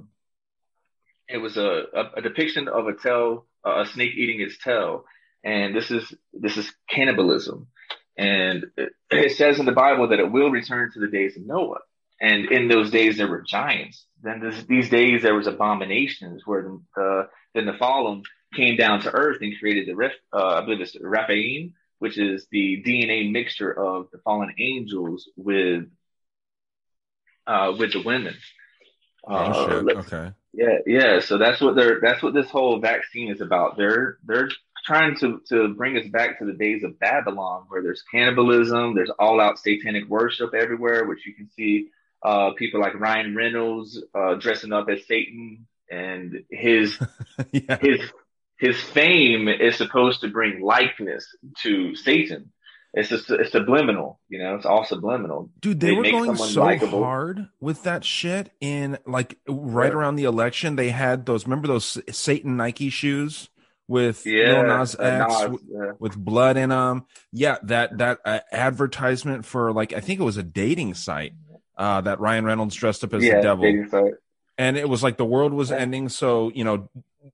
[1.28, 5.04] it was a, a, a depiction of a tail, a snake eating its tail,
[5.44, 7.68] and this is this is cannibalism.
[8.16, 8.66] And
[9.10, 11.78] it says in the Bible that it will return to the days of Noah.
[12.20, 14.04] And in those days there were giants.
[14.22, 18.22] Then this, these days there was abominations where the, the then the Nephilim
[18.54, 22.46] came down to earth and created the Rif, uh, I believe it's Rephaim, which is
[22.50, 25.84] the DNA mixture of the fallen angels with
[27.46, 28.34] uh, with the women.
[29.26, 29.96] Oh Uh, shit.
[29.96, 30.32] Okay.
[30.52, 31.20] yeah, yeah.
[31.20, 33.76] So that's what they're that's what this whole vaccine is about.
[33.76, 34.50] They're they're
[34.84, 39.10] trying to to bring us back to the days of Babylon, where there's cannibalism, there's
[39.18, 41.88] all out satanic worship everywhere, which you can see
[42.22, 46.98] uh, people like Ryan Reynolds uh, dressing up as Satan, and his
[47.52, 47.78] yeah.
[47.80, 48.00] his
[48.58, 51.26] his fame is supposed to bring likeness
[51.62, 52.52] to Satan.
[52.94, 54.54] It's just it's subliminal, you know.
[54.56, 55.50] It's all subliminal.
[55.60, 57.04] Dude, they, They were going so likable.
[57.04, 59.98] hard with that shit in like right Yeah.
[59.98, 60.76] around the election.
[60.76, 63.50] They had those, remember those Satan Nike shoes
[63.88, 65.92] with Yeah, Lil Nas uh, X Nas, yeah.
[65.98, 67.04] with blood in them.
[67.30, 71.34] Yeah, that that uh, advertisement for like I think it was a dating site
[71.78, 74.14] uh, that Ryan Reynolds dressed up as yeah, the devil, dating
[74.58, 75.76] and it was like the world was Yeah.
[75.76, 76.08] ending.
[76.10, 76.90] So you know,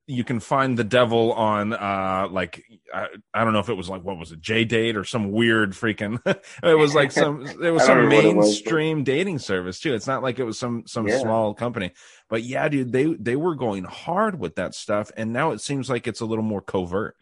[0.07, 3.88] you can find the devil on uh like I, I don't know if it was
[3.88, 6.18] like what was it J date or some weird freaking
[6.62, 9.38] it was like some it was some don't remember what it was, but- mainstream dating
[9.38, 11.18] service too it's not like it was some some Yeah.
[11.20, 11.92] small company
[12.28, 15.88] but yeah dude they they were going hard with that stuff and now it seems
[15.88, 17.14] like it's a little more covert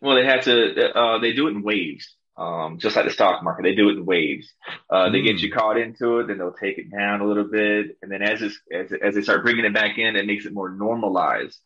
[0.00, 0.96] Well, they had to.
[0.96, 3.64] Uh, they do it in waves, um, just like the stock market.
[3.64, 4.52] They do it in waves.
[4.88, 5.40] Uh, they get Mm.
[5.40, 8.40] you caught into it, then they'll take it down a little bit, and then as
[8.40, 11.58] it's, as as they start bringing it back in, it makes it more normalized.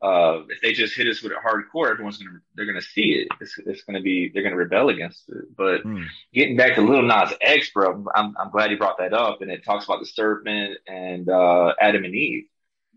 [0.00, 3.28] Uh, if they just hit us with it hardcore, everyone's gonna they're gonna see it.
[3.40, 5.56] It's, it's gonna be they're gonna rebel against it.
[5.56, 6.02] But Hmm.
[6.32, 9.50] getting back to Lil Nas X, bro, I'm I'm glad you brought that up, and
[9.50, 12.44] it talks about the serpent and uh, Adam and Eve.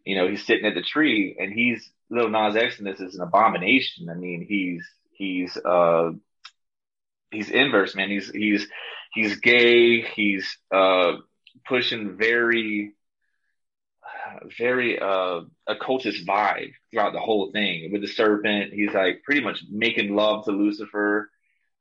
[0.05, 3.15] You know, he's sitting at the tree, and he's Lil Nas X, and this is
[3.15, 4.09] an abomination.
[4.09, 6.11] I mean, he's he's uh
[7.31, 8.09] he's inverse, man.
[8.09, 8.67] He's he's
[9.13, 10.01] he's gay.
[10.01, 11.13] He's uh
[11.65, 12.93] pushing very
[14.57, 18.73] very uh occultist vibe throughout the whole thing with the serpent.
[18.73, 21.29] He's like pretty much making love to Lucifer.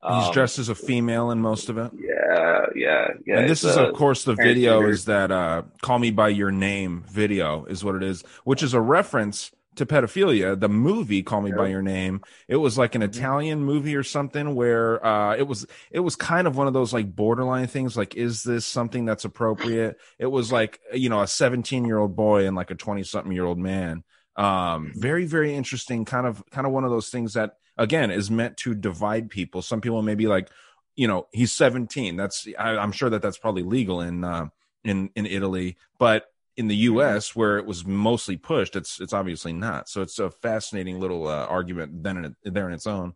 [0.03, 3.39] he's Um, dressed as a female in most of it yeah, yeah, yeah.
[3.41, 6.51] and this is uh, of course the video is that uh call me by your
[6.51, 11.41] name video is what it is which is a reference to pedophilia the movie call
[11.41, 13.09] me by your name it was like an Mhm.
[13.09, 16.93] italian movie or something where uh it was it was kind of one of those
[16.93, 19.99] like borderline things like is this something that's appropriate?
[20.19, 23.33] It was like you know a 17 year old boy and like a 20 something
[23.33, 24.05] year old man.
[24.37, 28.31] Um very very interesting kind of kind of one of those things that again is
[28.31, 29.63] meant to divide people.
[29.63, 30.49] Some people may be like
[30.97, 34.49] you know he's 17 that's I, i'm sure that that's probably legal in uh
[34.85, 39.53] in in italy but in the us where it was mostly pushed it's it's obviously
[39.53, 43.15] not so it's a fascinating little uh, argument then in there in its own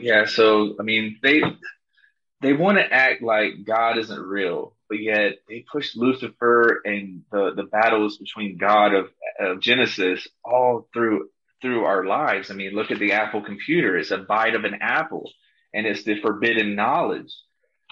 [0.00, 1.42] Yeah, so I mean, they
[2.40, 7.52] they want to act like God isn't real, but yet they push Lucifer and the
[7.54, 9.08] the battles between God of,
[9.40, 11.30] of Genesis all through
[11.62, 12.50] through our lives.
[12.50, 15.30] I mean, look at the Apple computer; it's a bite of an apple,
[15.72, 17.34] and it's the forbidden knowledge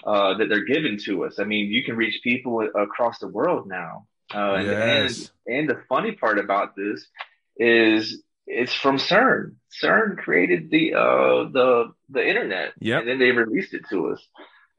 [0.05, 1.39] uh, that they're giving to us.
[1.39, 4.07] I mean, you can reach people across the world now.
[4.33, 5.31] Uh, and- Yes.
[5.45, 7.05] and and the funny part about this
[7.57, 9.55] is it's from CERN.
[9.81, 12.99] CERN created the uh the the internet, Yep.
[13.01, 14.27] and then they released it to us.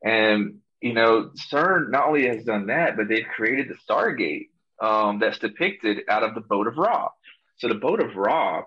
[0.05, 5.19] And you know, CERN not only has done that, but they've created the Stargate um,
[5.21, 7.09] that's depicted out of the boat of Ra.
[7.57, 8.65] So the boat of Ra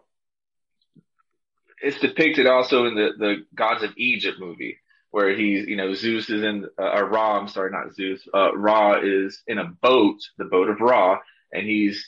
[1.81, 4.77] it's depicted also in the the Gods of Egypt movie,
[5.11, 7.39] where he's you know Zeus is in uh, or Ra.
[7.39, 8.21] I'm sorry, not Zeus.
[8.33, 11.19] Uh, Ra is in a boat, the boat of Ra,
[11.51, 12.05] and he's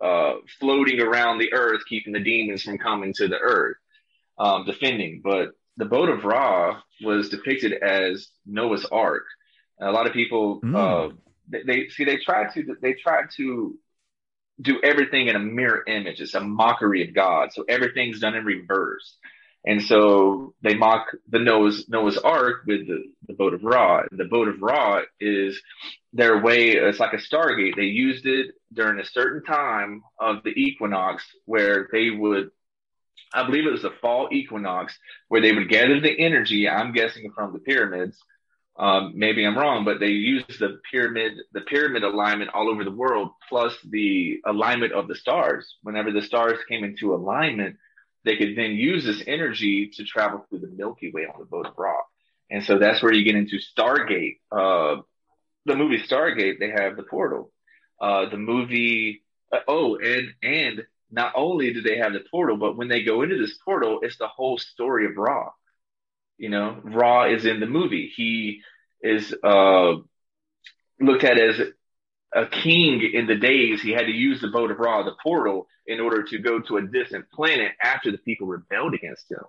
[0.00, 3.76] uh, floating around the earth, keeping the demons from coming to the earth,
[4.38, 5.20] um, defending.
[5.22, 9.24] But the boat of Ra was depicted as Noah's Ark.
[9.78, 10.76] And a lot of people, Mm.
[10.76, 11.14] uh,
[11.48, 13.76] they, they see they try to they try to
[14.60, 16.20] do everything in a mirror image.
[16.20, 17.52] It's a mockery of God.
[17.52, 19.16] So everything's done in reverse.
[19.64, 24.02] And so they mock the Noah's Noah's Ark with the, the boat of Ra.
[24.10, 25.60] The boat of Ra is
[26.12, 26.70] their way.
[26.70, 27.76] It's like a Stargate.
[27.76, 32.50] They used it during a certain time of the equinox where they would,
[33.32, 34.98] I believe it was the fall equinox,
[35.28, 36.68] where they would gather the energy.
[36.68, 38.18] I'm guessing from the pyramids.
[38.76, 42.90] Um, maybe I'm wrong, but they used the pyramid, the pyramid alignment all over the
[42.90, 45.76] world, plus the alignment of the stars.
[45.82, 47.76] Whenever the stars came into alignment,
[48.24, 51.66] they could then use this energy to travel through the Milky Way on the boat
[51.66, 51.94] of Ra.
[52.50, 54.38] And so that's where you get into Stargate.
[54.50, 55.02] Uh,
[55.64, 57.52] the movie Stargate, they have the portal.
[58.00, 62.76] Uh, the movie Uh, oh, and and not only do they have the portal, but
[62.76, 65.50] when they go into this portal, it's the whole story of Ra.
[66.38, 68.10] You know, Ra is in the movie.
[68.16, 68.62] He
[69.02, 69.92] is uh,
[71.00, 71.60] looked at as
[72.34, 73.82] a king in the days.
[73.82, 76.76] He had to use the boat of Ra, the portal, in order to go to
[76.78, 79.44] a distant planet after the people rebelled against him.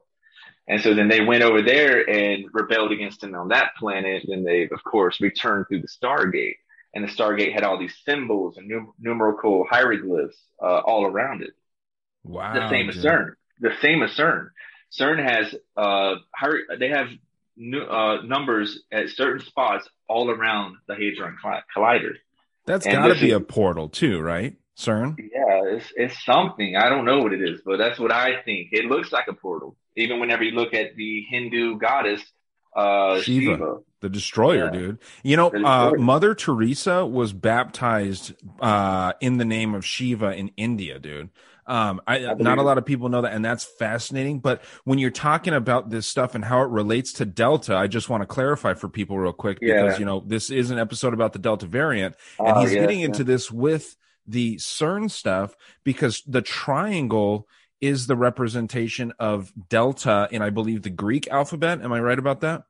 [0.67, 4.23] And so then they went over there and rebelled against him on that planet.
[4.25, 6.55] And they, of course, returned through the Stargate.
[6.93, 11.51] And the Stargate had all these symbols and num- numerical hieroglyphs uh, all around it.
[12.23, 12.53] Wow.
[12.53, 12.95] The same as.
[12.97, 13.33] CERN.
[13.59, 14.49] The same as CERN.
[14.91, 17.07] CERN has uh, hier- they have
[17.57, 21.35] nu- uh, numbers at certain spots all around the Hadron
[21.75, 22.13] Collider.
[22.65, 24.55] That's got to be is- a portal too, right?
[24.77, 25.15] CERN.
[25.19, 26.75] Yeah, it's it's something.
[26.75, 28.69] I don't know what it is, but that's what I think.
[28.71, 29.75] It looks like a portal.
[29.95, 32.21] Even whenever you look at the Hindu goddess
[32.75, 33.51] uh Shiva.
[33.55, 33.77] Shiva.
[33.99, 34.71] The destroyer, Yeah.
[34.71, 34.97] dude.
[35.23, 40.99] You know, uh, Mother Teresa was baptized uh, in the name of Shiva in India,
[40.99, 41.29] dude.
[41.65, 44.39] Um, I, believe not a lot of people know that, and that's fascinating.
[44.39, 48.09] But when you're talking about this stuff and how it relates to Delta, I just
[48.09, 49.83] want to clarify for people real quick Yeah.
[49.83, 52.99] because you know this is an episode about the Delta variant, and Oh, he's getting
[52.99, 53.05] yeah.
[53.07, 53.95] into this with
[54.27, 57.47] the CERN stuff because the triangle
[57.81, 61.81] is the representation of Delta in, I believe, the Greek alphabet.
[61.81, 62.63] Am I right about that?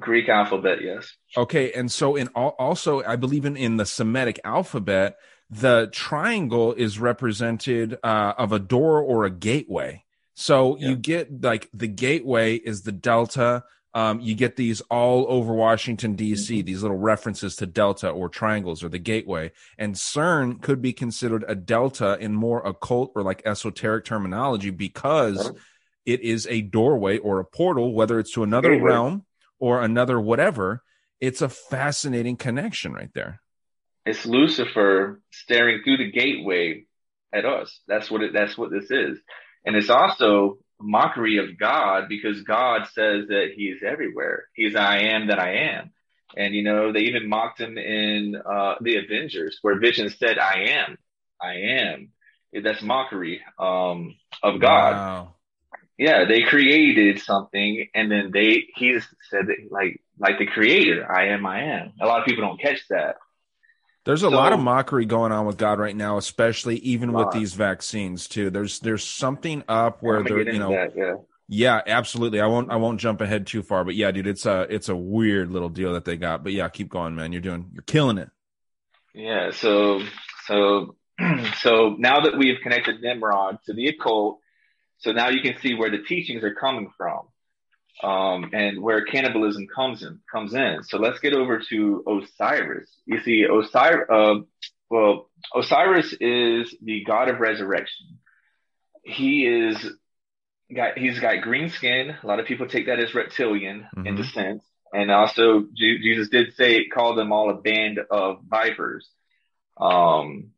[0.00, 1.16] Greek alphabet, yes.
[1.36, 5.16] Okay, and so in al- also, I believe in in the Semitic alphabet,
[5.50, 10.04] the triangle is represented uh, of a door or a gateway.
[10.34, 13.64] So you get like the gateway is the delta.
[13.94, 16.62] Um, you get these all over Washington D.C.
[16.62, 21.44] These little references to delta or triangles or the gateway, and CERN could be considered
[21.48, 25.50] a delta in more occult or like esoteric terminology because
[26.06, 28.90] it is a doorway or a portal, whether it's to another Gateway.
[28.90, 29.26] realm
[29.58, 30.82] or another whatever.
[31.20, 33.40] It's a fascinating connection right there.
[34.08, 36.84] It's Lucifer staring through the gateway
[37.32, 37.78] at us.
[37.86, 39.18] That's what it that's what this is.
[39.66, 44.44] And it's also mockery of God because God says that he is everywhere.
[44.54, 45.92] He's I am that I am.
[46.36, 50.68] And you know, they even mocked him in uh the Avengers where Vision said, I
[50.80, 50.98] am.
[51.42, 52.12] I am.
[52.64, 54.94] That's mockery um of God.
[54.96, 55.34] Wow.
[55.98, 58.98] yeah, they created something and then they he
[59.30, 61.92] said that like like the creator, I am I am.
[62.00, 63.16] A lot of people don't catch that.
[64.08, 67.30] There's a So- lot of mockery going on with God right now, especially even with
[67.30, 68.48] these vaccines too.
[68.48, 71.16] There's there's something up where they're you know that, yeah.
[71.46, 72.40] yeah absolutely.
[72.40, 74.96] I won't I won't jump ahead too far, but yeah, dude, it's a it's a
[74.96, 76.42] weird little deal that they got.
[76.42, 77.32] But yeah, keep going, man.
[77.32, 78.30] You're doing you're killing it.
[79.12, 80.00] Yeah, so
[80.46, 80.96] so
[81.58, 84.40] so now that we've connected Nimrod to the occult,
[85.00, 87.28] so now you can see where the teachings are coming from.
[88.02, 90.84] Um, and where cannibalism comes in comes in.
[90.84, 92.88] So let's get over to Osiris.
[93.06, 94.34] You see, Osiris uh,
[94.88, 98.18] well, Osiris is the god of resurrection.
[99.02, 99.84] He is
[100.74, 102.14] got he's got green skin.
[102.22, 104.16] A lot of people take that as reptilian in Mhm.
[104.16, 104.62] descent.
[104.92, 109.08] And also Jesus did say call them all a band of vipers.
[109.80, 110.52] Um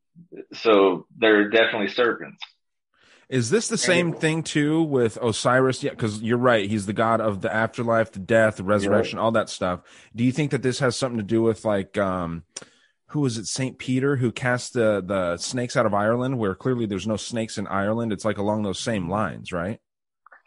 [0.52, 2.42] so they're definitely serpents.
[3.30, 5.84] Is this the same thing too with Osiris?
[5.84, 6.68] Yeah, because you're right.
[6.68, 9.82] He's the god of the afterlife, the death, the resurrection, all that stuff.
[10.16, 12.42] Do you think that this has something to do with like um
[13.10, 16.86] who was it, Saint Peter, who cast the the snakes out of Ireland, where clearly
[16.86, 18.12] there's no snakes in Ireland?
[18.12, 19.78] It's like along those same lines, right?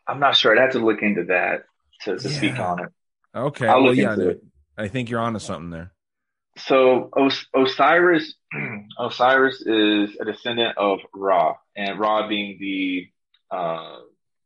[0.06, 0.52] I'm not sure.
[0.52, 1.64] I'd have to look into that
[2.02, 2.90] to, to speak on it.
[3.34, 3.68] Okay.
[3.68, 4.44] I'll well, look yeah, into it.
[4.78, 5.94] I think you're onto something there.
[6.58, 8.36] So Os- Osiris,
[9.00, 13.10] Osiris is a descendant of Ra, and Ra being the
[13.52, 14.00] uh,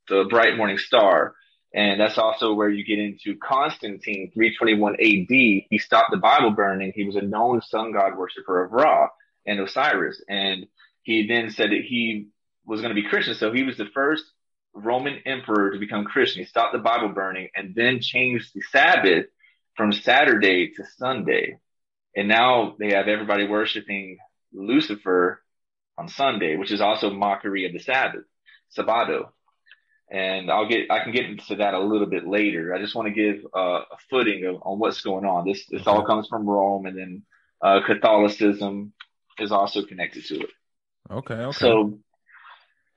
[0.07, 1.35] the bright morning star,
[1.73, 5.67] and that's also where you get into Constantine, 321 A.D.
[5.69, 6.93] He stopped the Bible burning.
[6.95, 9.09] He was a known sun god worshiper of Ra
[9.45, 10.67] and Osiris, and
[11.03, 12.27] he then said that he
[12.65, 13.35] was going to be Christian.
[13.35, 14.25] So he was the first
[14.73, 16.41] Roman emperor to become Christian.
[16.43, 19.25] He stopped the Bible burning and then changed the Sabbath
[19.75, 21.57] from Saturday to Sunday.
[22.15, 24.17] And now they have everybody worshiping
[24.53, 25.41] Lucifer
[25.97, 28.23] on Sunday, which is also mockery of the Sabbath,
[28.77, 29.29] Sabbato.
[30.09, 32.73] And I'll get, I can get into that a little bit later.
[32.73, 35.45] I just want to give uh, a footing of, on what's going on.
[35.45, 37.23] This, this all comes from Rome and then
[37.61, 38.93] uh, Catholicism
[39.39, 40.49] is also connected to it.
[41.11, 41.33] Okay.
[41.33, 41.57] Okay.
[41.57, 41.99] So,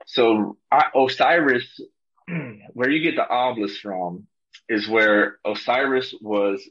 [0.06, 1.80] so I, Osiris,
[2.74, 4.26] where you get the obelisk from,
[4.68, 6.62] is where Osiris was.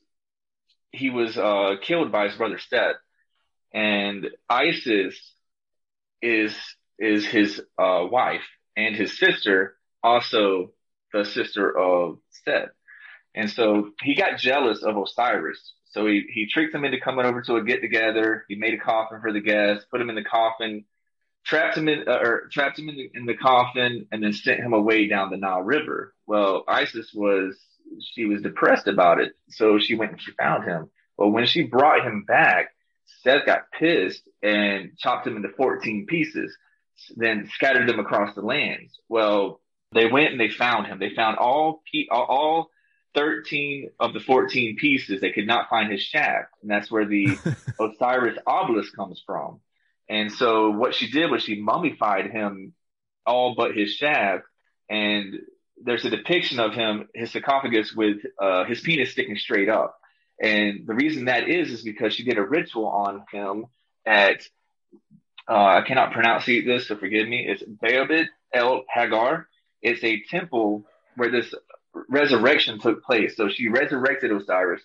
[0.91, 2.95] He was uh, killed by his brother Set,
[3.73, 5.15] and Isis
[6.21, 6.55] is
[6.97, 8.43] is his uh, wife,
[8.75, 10.71] and his sister also
[11.13, 12.69] the sister of Seth.
[13.35, 15.73] And so he got jealous of Osiris.
[15.91, 18.45] So he, he tricked him into coming over to a get together.
[18.47, 20.85] He made a coffin for the guests, put him in the coffin,
[21.45, 24.59] trapped him in, uh, or trapped him in the, in the coffin, and then sent
[24.59, 26.13] him away down the Nile River.
[26.27, 27.57] Well, Isis was
[28.13, 30.89] she was depressed about it, so she went and she found him.
[31.17, 32.69] But when she brought him back,
[33.21, 36.55] Seth got pissed and chopped him into 14 pieces,
[37.15, 38.99] then scattered them across the lands.
[39.09, 40.99] Well, they went and they found him.
[40.99, 41.81] They found all
[42.11, 42.69] all
[43.15, 45.19] 13 of the 14 pieces.
[45.19, 47.37] They could not find his shaft, and that's where the
[47.79, 49.59] Osiris obelisk comes from.
[50.07, 52.73] And so what she did was she mummified him
[53.25, 54.43] all but his shaft,
[54.89, 55.39] and
[55.81, 59.98] there's a depiction of him, his sarcophagus with uh, his penis sticking straight up.
[60.41, 63.65] And the reason that is, is because she did a ritual on him
[64.05, 64.41] at,
[65.49, 67.45] uh, I cannot pronounce this, so forgive me.
[67.47, 69.47] It's Beobid El Hagar.
[69.81, 70.85] It's a temple
[71.15, 71.53] where this
[72.07, 73.35] resurrection took place.
[73.35, 74.81] So she resurrected Osiris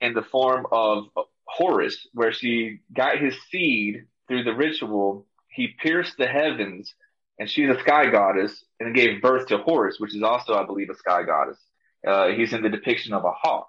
[0.00, 1.04] in the form of
[1.44, 5.26] Horus, where she got his seed through the ritual.
[5.48, 6.92] He pierced the heavens,
[7.38, 10.90] and she's a sky goddess, and gave birth to Horus, which is also, I believe,
[10.90, 11.58] a sky goddess.
[12.06, 13.68] Uh, he's in the depiction of a hawk,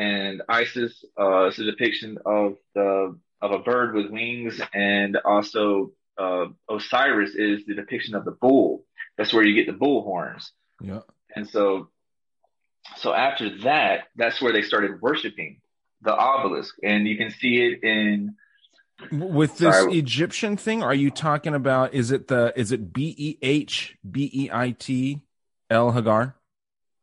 [0.00, 5.92] and Isis uh, is a depiction of the of a bird with wings, and also
[6.18, 8.86] uh, Osiris is the depiction of the bull.
[9.18, 10.52] That's where you get the bull horns.
[10.82, 11.00] Yeah.
[11.36, 11.90] And so,
[12.96, 15.60] so after that, that's where they started worshiping
[16.00, 18.36] the obelisk, and you can see it in
[19.12, 19.98] with this Sorry.
[19.98, 20.82] Egyptian thing.
[20.82, 21.92] Are you talking about?
[21.92, 22.54] Is it the?
[22.56, 25.20] Is it B E H B E I T
[25.68, 26.36] El Hagar?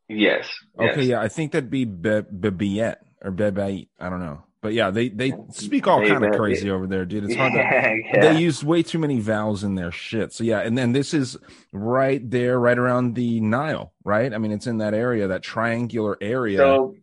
[0.10, 0.48] Yes.
[0.80, 1.02] Okay.
[1.02, 1.08] Yes.
[1.08, 3.88] Yeah, I think that'd be Bebiet or Bebait.
[4.00, 4.44] I don't know.
[4.62, 7.26] But yeah, they they speak all kind of crazy over there, dude.
[7.26, 7.58] It's hard to.
[8.08, 8.34] Yeah.
[8.34, 10.34] They use way too many vowels in their shit.
[10.34, 11.38] So yeah, and then this is
[11.72, 14.34] right there, right around the Nile, right?
[14.34, 16.58] I mean, it's in that area, that triangular area.
[16.58, 16.96] So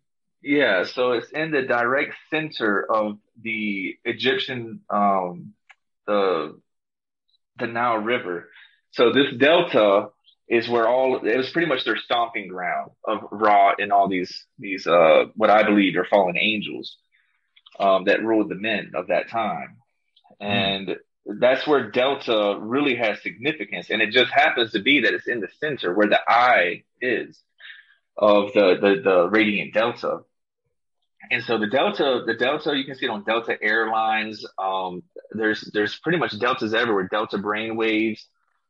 [0.43, 5.55] yeah, so it's in the direct center of the Egyptian, um,
[6.07, 6.59] the
[7.59, 8.51] the Nile River.
[8.93, 10.09] So this delta
[10.55, 14.45] is where all it was pretty much their stomping ground of Ra and all these
[14.59, 16.97] these uh what I believe are fallen angels
[17.79, 19.77] um, that ruled the men of that time.
[20.41, 20.47] Hmm.
[20.47, 20.97] And
[21.27, 23.91] that's where Delta really has significance.
[23.91, 27.39] And it just happens to be that it's in the center where the eye is
[28.17, 30.21] of the, the, the radiant Delta.
[31.31, 34.45] And so the Delta, the Delta, you can see it on Delta Airlines.
[34.59, 35.03] Um,
[35.33, 38.21] there's, there's pretty much Deltas everywhere, Delta brainwaves.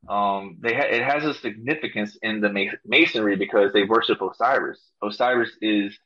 [0.08, 4.80] Um, they ha- it has a significance in the masonry because they worship Osiris.
[5.02, 5.98] Osiris is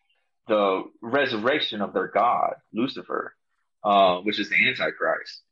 [0.47, 3.35] the resurrection of their god, Lucifer,
[3.85, 5.43] uh, which is the Antichrist.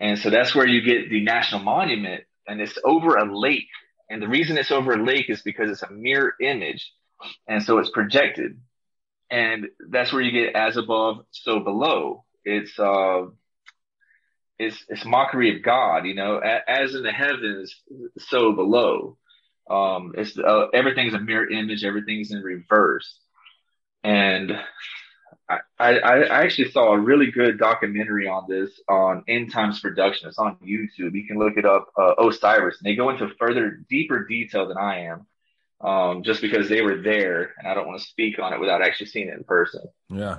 [0.00, 3.68] And so that's where you get the national monument, and it's over a lake.
[4.10, 6.92] And the reason it's over a lake is because it's a mirror image,
[7.48, 8.60] and so it's projected.
[9.30, 12.24] And that's where you get as above, so below.
[12.44, 13.26] It's uh,
[14.58, 17.74] it's it's mockery of God, you know, as in the heavens,
[18.18, 19.18] so below.
[19.68, 23.18] Um, it's uh, everything's a mirror image, everything's in reverse
[24.06, 24.52] and
[25.48, 30.28] I, I, I actually saw a really good documentary on this on End Times Production.
[30.28, 31.14] It's on YouTube.
[31.14, 32.78] You can look it up, uh, Osiris.
[32.78, 35.26] And they go into further, deeper detail than I am,
[35.80, 38.82] um, just because they were there, and I don't want to speak on it without
[38.82, 39.82] actually seeing it in person.
[40.08, 40.38] Yeah.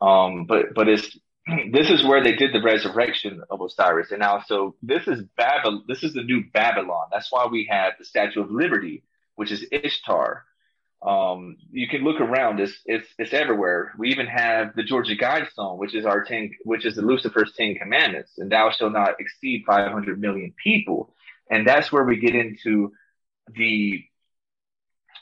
[0.00, 1.18] Um, but but it's
[1.72, 5.84] this is where they did the resurrection of Osiris, and now so this is Babylon.
[5.88, 7.08] This is the new Babylon.
[7.12, 9.04] That's why we have the Statue of Liberty,
[9.36, 10.44] which is Ishtar
[11.00, 12.60] um, you can look around.
[12.60, 13.92] It's, it's, it's everywhere.
[13.98, 17.76] We even have the Georgia Guidestone, which is our ten, which is the Lucifer's Ten
[17.76, 21.14] Commandments, and thou shalt not exceed 500 million people.
[21.50, 22.92] And that's where we get into
[23.54, 24.04] the,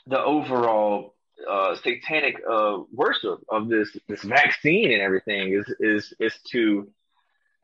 [0.07, 1.15] the overall,
[1.49, 6.87] uh, satanic, uh, worship of this, this vaccine and everything is, is, is to,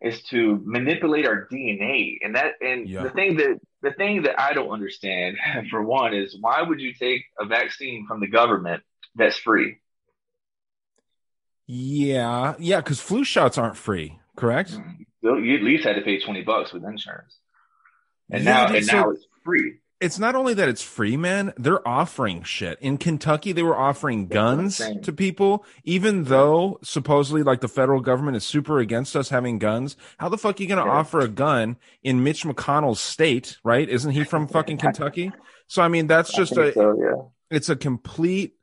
[0.01, 2.17] is to manipulate our DNA.
[2.21, 3.03] And that, and yeah.
[3.03, 5.37] the thing that, the thing that I don't understand,
[5.69, 8.83] for one, is why would you take a vaccine from the government
[9.15, 9.77] that's free?
[11.65, 12.55] Yeah.
[12.59, 12.81] Yeah.
[12.81, 14.71] Cause flu shots aren't free, correct?
[14.71, 15.45] Mm-hmm.
[15.45, 17.33] You at least had to pay 20 bucks with insurance.
[18.29, 21.53] And yeah, now, and so, now it's free it's not only that it's free, man.
[21.55, 22.77] They're offering shit.
[22.81, 28.35] In Kentucky, they were offering guns to people, even though supposedly like the federal government
[28.35, 29.95] is super against us having guns.
[30.17, 30.97] How the fuck are you going to yeah.
[30.97, 33.87] offer a gun in Mitch McConnell's state, right?
[33.87, 35.31] Isn't he from fucking Kentucky?
[35.67, 37.55] So, I mean, that's just a, so, yeah.
[37.55, 38.55] it's a complete,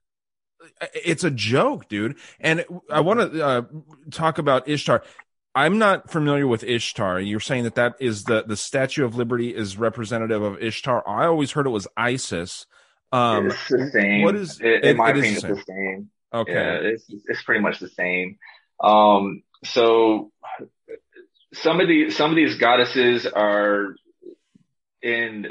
[0.93, 2.17] it's a joke, dude.
[2.39, 3.63] And I want to uh,
[4.11, 5.03] talk about Ishtar.
[5.55, 7.21] I'm not familiar with Ishtar.
[7.21, 11.07] You're saying that that is the the Statue of Liberty is representative of Ishtar.
[11.09, 12.67] I always heard it was Isis.
[13.13, 14.23] Um, it's the same.
[14.23, 15.35] What is it, in it, my it opinion?
[15.35, 16.11] It's the same.
[16.33, 18.39] Okay, yeah, it's it's pretty much the same.
[18.83, 20.31] Um, so
[21.53, 23.97] some of the some of these goddesses are
[25.03, 25.49] in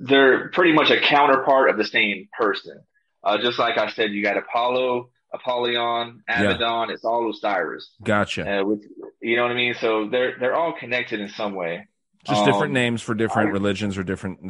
[0.00, 2.80] they're pretty much a counterpart of the same person.
[3.22, 6.88] Uh, just like I said, you got Apollo, Apollyon, Abaddon.
[6.88, 6.94] Yeah.
[6.94, 7.90] It's all Osiris.
[8.02, 8.60] Gotcha.
[8.60, 8.84] Uh, with,
[9.20, 9.74] you know what I mean?
[9.74, 11.86] So they're they're all connected in some way.
[12.24, 14.40] Just um, different names for different I, religions or different.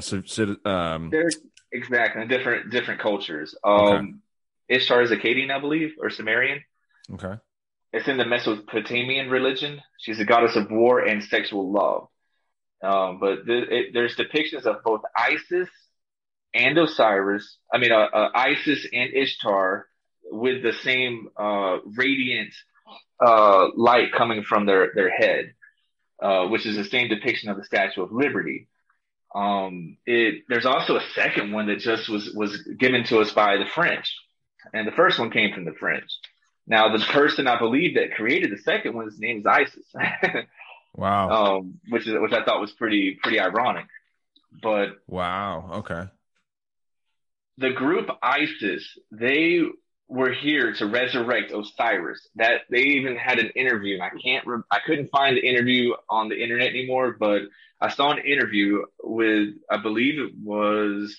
[0.65, 1.11] Um...
[1.11, 1.31] They're
[1.73, 3.55] exactly different different cultures.
[3.65, 4.23] Um,
[4.69, 4.81] okay.
[4.81, 6.63] Ishtar is Akkadian, I believe, or Sumerian.
[7.13, 7.35] Okay.
[7.93, 9.81] It's in the Mesopotamian religion.
[9.99, 12.09] She's a goddess of war and sexual love.
[12.83, 15.69] Um, but th- it, there's depictions of both Isis
[16.55, 17.59] and Osiris.
[17.73, 19.87] I mean, uh, uh, Isis and Ishtar
[20.31, 22.55] with the same uh, radiant
[23.25, 25.55] uh, light coming from their their head,
[26.23, 28.69] uh, which is the same depiction of the Statue of Liberty.
[29.35, 33.57] Um, it there's also a second one that just was was given to us by
[33.57, 34.15] the French,
[34.73, 36.11] and the first one came from the French.
[36.69, 39.87] Now, the person I believe that created the second one, his name is Isis.
[40.95, 41.57] wow.
[41.57, 43.87] Um, which is which I thought was pretty pretty ironic.
[44.63, 46.05] But wow, okay.
[47.57, 49.63] The group ISIS, they
[50.09, 52.27] were here to resurrect Osiris.
[52.37, 54.01] That they even had an interview.
[54.01, 54.47] I can't.
[54.47, 57.43] Re- I couldn't find the interview on the internet anymore, but
[57.81, 61.17] I saw an interview with, I believe it was,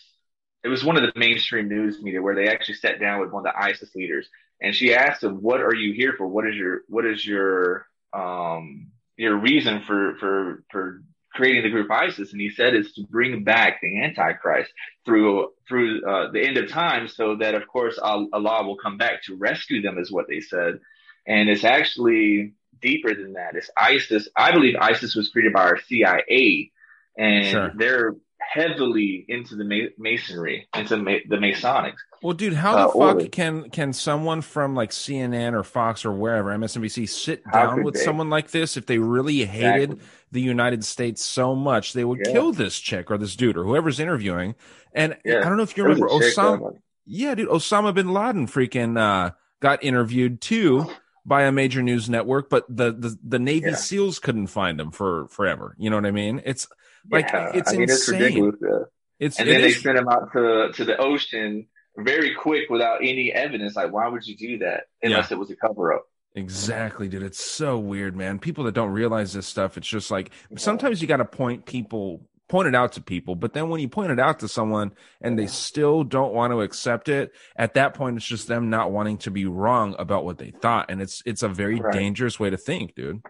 [0.63, 3.47] it was one of the mainstream news media where they actually sat down with one
[3.47, 4.27] of the ISIS leaders
[4.61, 6.27] and she asked him, "What are you here for?
[6.27, 8.87] What is your what is your um
[9.17, 11.03] your reason for for for
[11.33, 14.71] creating the group ISIS?" And he said, "It's to bring back the Antichrist
[15.05, 19.23] through through uh, the end of time, so that of course Allah will come back
[19.23, 20.79] to rescue them," is what they said.
[21.27, 23.55] And it's actually deeper than that.
[23.55, 24.27] It's ISIS.
[24.35, 26.71] I believe ISIS was created by our CIA,
[27.17, 27.71] and sure.
[27.75, 31.97] they're heavily into the masonry, into the Masonics.
[32.21, 33.27] Well, dude, how the uh, fuck order.
[33.27, 38.01] can can someone from like CNN or Fox or wherever MSNBC sit down with they?
[38.01, 40.07] someone like this if they really hated exactly.
[40.31, 42.31] The United States so much they would yeah.
[42.31, 44.55] kill this chick or this dude or whoever's interviewing?
[44.93, 45.39] And yeah.
[45.39, 46.77] I don't know if you remember Osama.
[47.05, 50.89] Yeah, dude, Osama bin Laden freaking uh, got interviewed too
[51.25, 53.75] by a major news network, but the the, the Navy yeah.
[53.75, 55.75] SEALs couldn't find him for forever.
[55.77, 56.41] You know what I mean?
[56.45, 56.67] It's
[57.09, 58.47] like it's I mean, insane.
[58.47, 58.89] It's.
[59.19, 61.67] It's, and then they sent him out to to the ocean
[61.97, 63.75] very quick without any evidence.
[63.75, 66.05] Like, why would you do that unless it was a cover up?
[66.35, 67.23] Exactly, dude.
[67.23, 68.39] It's so weird, man.
[68.39, 72.21] People that don't realize this stuff, it's just like sometimes you got to point people,
[72.47, 73.35] point it out to people.
[73.35, 76.61] But then when you point it out to someone and they still don't want to
[76.61, 80.37] accept it, at that point, it's just them not wanting to be wrong about what
[80.37, 81.93] they thought, and it's it's a very right.
[81.93, 83.21] dangerous way to think, dude.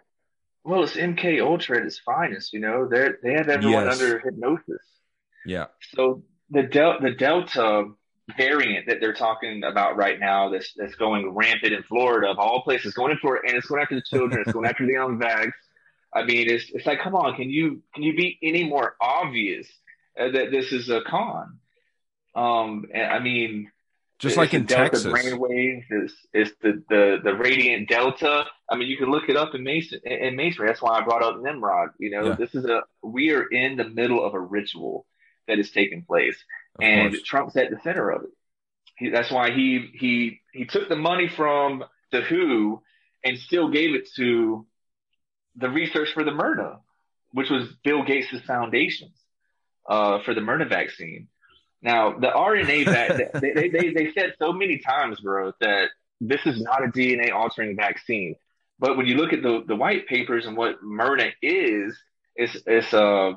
[0.65, 2.51] Well, it's MK Ultra at its finest.
[2.53, 4.01] You know, they they have everyone yes.
[4.01, 4.85] under hypnosis.
[5.45, 5.67] Yeah.
[5.93, 7.85] So the del- the Delta
[8.37, 12.61] variant that they're talking about right now that's that's going rampant in Florida of all
[12.61, 15.19] places, going in Florida and it's going after the children, it's going after the young
[15.19, 15.53] vags.
[16.13, 19.67] I mean, it's it's like, come on, can you can you be any more obvious
[20.19, 21.59] uh, that this is a con?
[22.35, 23.71] Um, I mean,
[24.19, 28.45] just like in Texas, brainwaves is is the, the the radiant delta.
[28.69, 30.67] I mean, you can look it up in Mason in Masonry.
[30.67, 31.89] That's why I brought up Nimrod.
[31.99, 32.35] You know, yeah.
[32.35, 35.05] this is a we are in the middle of a ritual
[35.47, 36.37] that is taking place,
[36.79, 37.23] of and course.
[37.23, 38.29] Trump's at the center of it.
[38.97, 42.81] He, that's why he he he took the money from the WHO
[43.23, 44.65] and still gave it to
[45.55, 46.79] the research for the Myrna,
[47.31, 49.15] which was Bill Gates' foundations
[49.87, 51.27] uh, for the Myrna vaccine.
[51.81, 55.89] Now, the RNA vac- they, they, they, they said so many times, bro, that
[56.21, 58.35] this is not a DNA altering vaccine.
[58.79, 61.97] But when you look at the, the white papers and what Myrna is,
[62.35, 63.33] it's, it's a,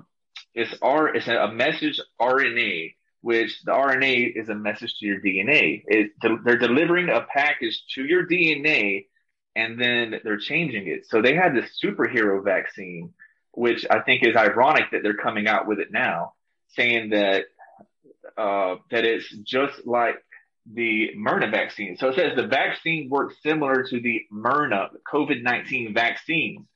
[0.54, 5.82] it's R, it's a message RNA, which the RNA is a message to your DNA.
[5.86, 6.10] It,
[6.44, 9.06] they're delivering a package to your DNA
[9.54, 11.06] and then they're changing it.
[11.08, 13.12] So they had this superhero vaccine,
[13.52, 16.34] which I think is ironic that they're coming out with it now,
[16.76, 17.44] saying that
[18.36, 20.16] uh, that it's just like
[20.72, 21.96] the Myrna vaccine.
[21.96, 26.66] So it says the vaccine works similar to the Myrna COVID 19 vaccines.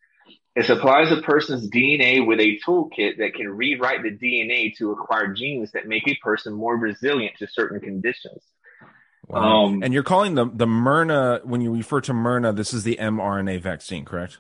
[0.57, 5.35] It supplies a person's DNA with a toolkit that can rewrite the DNA to acquire
[5.35, 8.43] genes that make a person more resilient to certain conditions.
[9.29, 9.67] Wow.
[9.67, 12.97] Um, and you're calling the the Myrna when you refer to Myrna, this is the
[12.97, 14.39] mRNA vaccine, correct?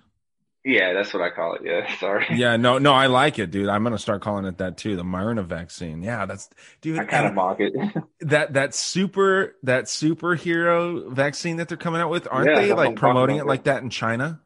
[0.64, 1.62] Yeah, that's what I call it.
[1.64, 2.27] Yeah, sorry.
[2.35, 3.69] Yeah, no, no, I like it, dude.
[3.69, 4.97] I'm gonna start calling it that too.
[4.97, 6.03] The Myrna vaccine.
[6.03, 6.49] Yeah, that's
[6.81, 6.99] dude.
[6.99, 7.75] I kind of mock it.
[8.21, 12.97] that that super that superhero vaccine that they're coming out with, aren't yeah, they like
[12.97, 14.41] promoting it like that in China?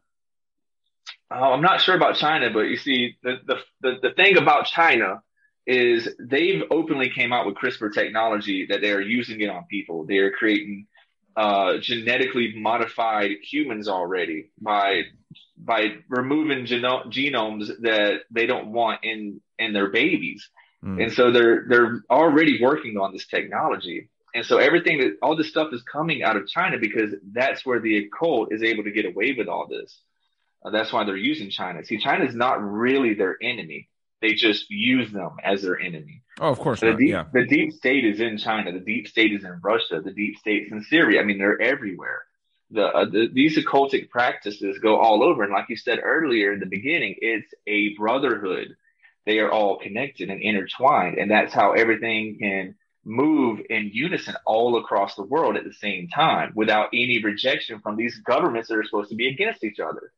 [1.31, 4.65] Uh, I'm not sure about China, but you see, the, the the the thing about
[4.65, 5.21] China
[5.65, 10.05] is they've openly came out with CRISPR technology that they are using it on people.
[10.05, 10.87] They are creating
[11.35, 15.03] uh, genetically modified humans already by
[15.57, 20.49] by removing geno- genomes that they don't want in in their babies.
[20.83, 21.03] Mm.
[21.03, 24.09] And so they're they're already working on this technology.
[24.33, 27.79] And so everything that all this stuff is coming out of China because that's where
[27.79, 30.01] the occult is able to get away with all this.
[30.63, 31.83] Uh, that's why they're using China.
[31.83, 33.89] See, China is not really their enemy.
[34.21, 36.21] They just use them as their enemy.
[36.39, 36.81] Oh, of course.
[36.81, 37.25] The deep, yeah.
[37.33, 38.71] the deep state is in China.
[38.71, 40.01] The deep state is in Russia.
[40.03, 41.21] The deep state's in Syria.
[41.21, 42.23] I mean, they're everywhere.
[42.69, 45.43] The, uh, the, these occultic practices go all over.
[45.43, 48.75] And like you said earlier in the beginning, it's a brotherhood.
[49.25, 51.17] They are all connected and intertwined.
[51.17, 56.07] And that's how everything can move in unison all across the world at the same
[56.07, 60.13] time without any rejection from these governments that are supposed to be against each other.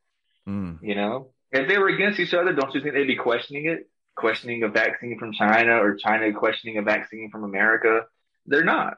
[0.48, 0.80] Mm.
[0.82, 3.90] You know, if they were against each other, don't you think they'd be questioning it?
[4.16, 8.02] Questioning a vaccine from China or China questioning a vaccine from America?
[8.46, 8.98] They're not.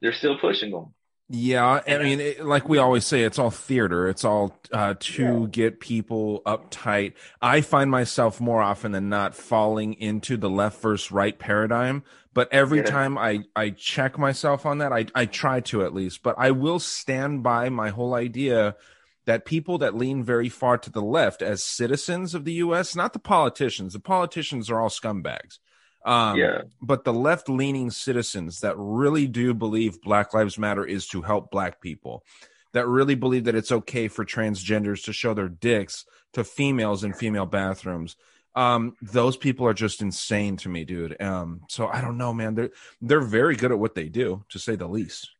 [0.00, 0.94] They're still pushing them.
[1.34, 4.06] Yeah, I mean, it, like we always say, it's all theater.
[4.06, 5.46] It's all uh, to yeah.
[5.50, 7.14] get people uptight.
[7.40, 12.02] I find myself more often than not falling into the left versus right paradigm.
[12.34, 12.84] But every yeah.
[12.84, 16.22] time I I check myself on that, I I try to at least.
[16.22, 18.76] But I will stand by my whole idea
[19.24, 23.12] that people that lean very far to the left as citizens of the U.S., not
[23.12, 23.92] the politicians.
[23.92, 25.58] The politicians are all scumbags.
[26.04, 26.62] Um, yeah.
[26.80, 31.50] But the left leaning citizens that really do believe Black Lives Matter is to help
[31.50, 32.24] Black people,
[32.72, 37.12] that really believe that it's okay for transgenders to show their dicks to females in
[37.12, 38.16] female bathrooms.
[38.54, 41.20] Um, those people are just insane to me, dude.
[41.22, 42.54] Um, so I don't know, man.
[42.54, 42.70] They're
[43.00, 45.30] they're very good at what they do, to say the least.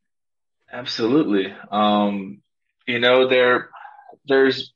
[0.72, 1.53] Absolutely.
[1.70, 2.41] Um,
[2.87, 3.70] you know, there
[4.26, 4.72] there's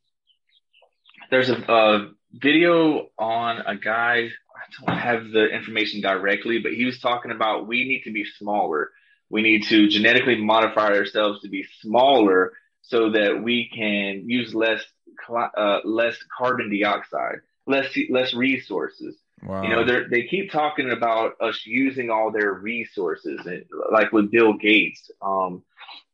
[1.31, 6.85] there's a, a video on a guy I don't have the information directly, but he
[6.85, 8.91] was talking about we need to be smaller.
[9.29, 12.53] We need to genetically modify ourselves to be smaller
[12.83, 14.83] so that we can use less
[15.29, 19.17] uh, less carbon dioxide, less less resources.
[19.43, 19.63] Wow.
[19.63, 24.55] You know, they keep talking about us using all their resources, and, like with Bill
[24.55, 25.11] Gates.
[25.21, 25.63] Um,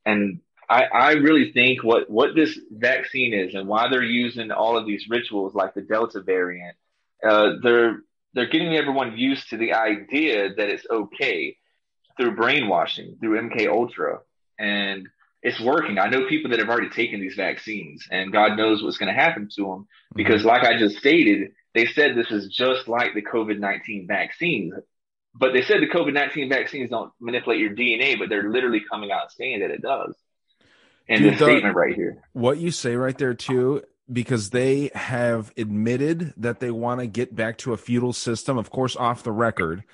[0.05, 0.41] and
[0.73, 4.87] I, I really think what what this vaccine is and why they're using all of
[4.87, 6.77] these rituals like the Delta variant.
[7.23, 8.01] Uh, they're
[8.33, 11.59] they're getting everyone used to the idea that it's okay
[12.17, 14.21] through brainwashing, through MK Ultra,
[14.59, 15.09] and
[15.43, 15.99] it's working.
[15.99, 19.21] I know people that have already taken these vaccines, and God knows what's going to
[19.21, 20.17] happen to them mm-hmm.
[20.17, 24.73] because, like I just stated, they said this is just like the COVID nineteen vaccines.
[25.35, 29.13] But they said the COVID nineteen vaccines don't manipulate your DNA, but they're literally coming
[29.13, 30.15] out saying that it does.
[31.13, 32.23] And the statement right here.
[32.33, 37.35] What you say right there too because they have admitted that they want to get
[37.35, 39.85] back to a feudal system, of course, off the record.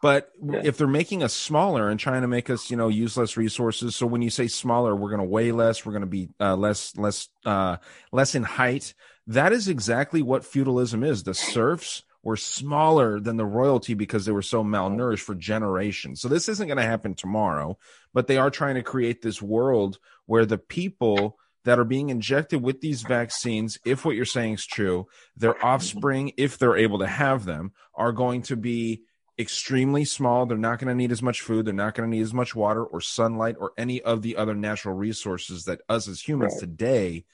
[0.00, 0.60] But yeah.
[0.62, 3.96] if they're making us smaller and trying to make us, you know, use less resources,
[3.96, 6.56] so when you say smaller, we're going to weigh less, we're going to be uh,
[6.56, 7.78] less, less, uh,
[8.12, 8.94] less in height.
[9.26, 11.24] That is exactly what feudalism is.
[11.24, 16.20] The serfs were smaller than the royalty because they were so malnourished for generations.
[16.20, 17.78] So this isn't going to happen tomorrow,
[18.14, 19.98] but they are trying to create this world
[20.28, 24.66] where the people that are being injected with these vaccines, if what you're saying is
[24.66, 29.02] true, their offspring, if they're able to have them, are going to be
[29.38, 30.44] extremely small.
[30.44, 31.64] They're not going to need as much food.
[31.64, 34.54] They're not going to need as much water or sunlight or any of the other
[34.54, 36.60] natural resources that us as humans right.
[36.60, 37.24] today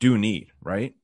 [0.00, 0.94] do need, right?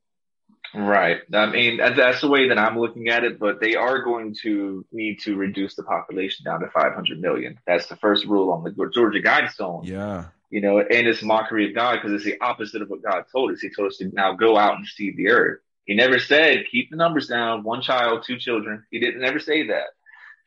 [0.74, 1.18] Right.
[1.32, 4.84] I mean, that's the way that I'm looking at it, but they are going to
[4.92, 7.60] need to reduce the population down to 500 million.
[7.66, 9.84] That's the first rule on the Georgia Guidestone.
[9.84, 10.24] Yeah
[10.54, 13.50] you know, and it's mockery of God because it's the opposite of what God told
[13.50, 13.60] us.
[13.60, 15.58] He told us to now go out and seed the earth.
[15.84, 18.84] He never said keep the numbers down, one child, two children.
[18.88, 19.88] He didn't never say that.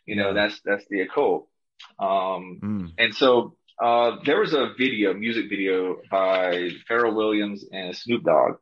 [0.06, 1.50] You know, that's that's the occult.
[2.00, 2.92] Um, mm.
[2.98, 8.60] and so uh, there was a video, music video by Pharrell Williams and Snoop Dogg.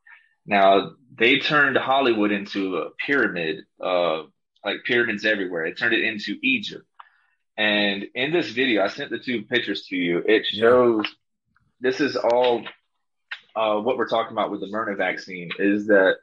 [0.47, 4.23] Now they turned Hollywood into a pyramid, uh,
[4.63, 5.65] like pyramids everywhere.
[5.65, 6.87] They turned it into Egypt.
[7.55, 10.23] And in this video, I sent the two pictures to you.
[10.25, 11.05] It shows
[11.79, 12.63] this is all
[13.55, 16.15] uh, what we're talking about with the Myrna vaccine is that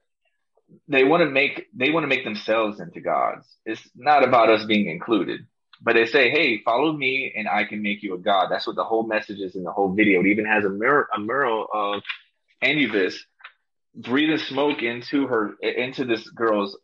[0.89, 3.47] they want to make they want to make themselves into gods.
[3.65, 5.47] It's not about us being included,
[5.81, 8.77] but they say, "Hey, follow me, and I can make you a god." That's what
[8.77, 10.21] the whole message is in the whole video.
[10.21, 12.03] It even has a mirror a mural of
[12.63, 13.25] Anubis
[13.95, 16.79] breathing smoke into her into this girl's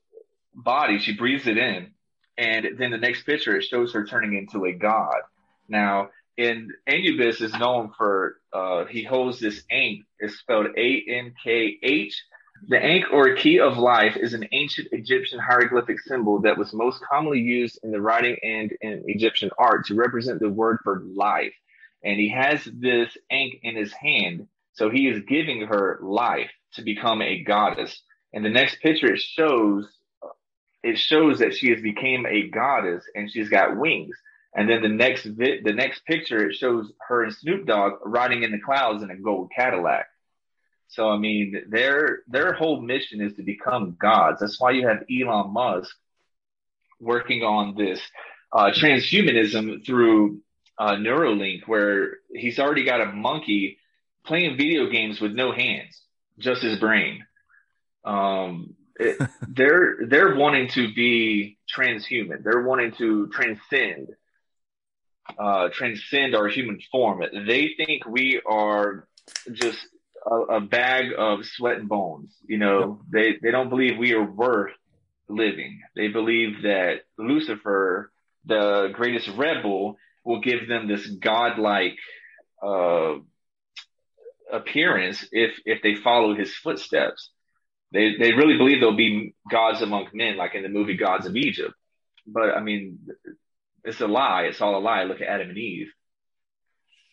[0.55, 0.99] body.
[0.99, 1.93] She breathes it in,
[2.37, 5.21] and then the next picture it shows her turning into a god.
[5.69, 10.05] Now and Anubis is known for uh, he holds this ankh.
[10.19, 12.23] It's spelled A N K H.
[12.69, 17.01] The ankh or key of life is an ancient Egyptian hieroglyphic symbol that was most
[17.09, 21.55] commonly used in the writing and in Egyptian art to represent the word for life.
[22.05, 26.83] And he has this ankh in his hand, so he is giving her life to
[26.83, 28.01] become a goddess.
[28.33, 29.89] and the next picture it shows
[30.83, 34.17] it shows that she has became a goddess and she's got wings.
[34.59, 38.43] And then the next vi- the next picture it shows her and Snoop Dogg riding
[38.43, 40.07] in the clouds in a gold Cadillac.
[40.89, 44.41] So I mean, their their whole mission is to become gods.
[44.41, 45.95] That's why you have Elon Musk
[46.99, 48.01] working on this
[48.53, 50.41] uh, transhumanism through
[50.77, 53.79] uh, Neuralink, where he's already got a monkey
[54.27, 56.03] playing video games with no hands,
[56.37, 57.25] just his brain.
[58.05, 62.43] Um, it, they're they're wanting to be transhuman.
[62.43, 64.09] They're wanting to transcend,
[65.39, 67.23] uh, transcend our human form.
[67.47, 69.07] They think we are
[69.53, 69.79] just
[70.25, 72.35] a, a bag of sweat and bones.
[72.47, 74.73] You know, they they don't believe we are worth
[75.29, 75.81] living.
[75.95, 78.11] They believe that Lucifer,
[78.45, 81.99] the greatest rebel, will give them this godlike
[82.63, 83.17] uh,
[84.53, 87.31] appearance if if they follow his footsteps.
[87.93, 91.37] They they really believe there'll be gods among men, like in the movie Gods of
[91.37, 91.75] Egypt.
[92.27, 92.99] But I mean,
[93.89, 94.43] it's a lie.
[94.43, 95.05] It's all a lie.
[95.05, 95.89] Look at Adam and Eve.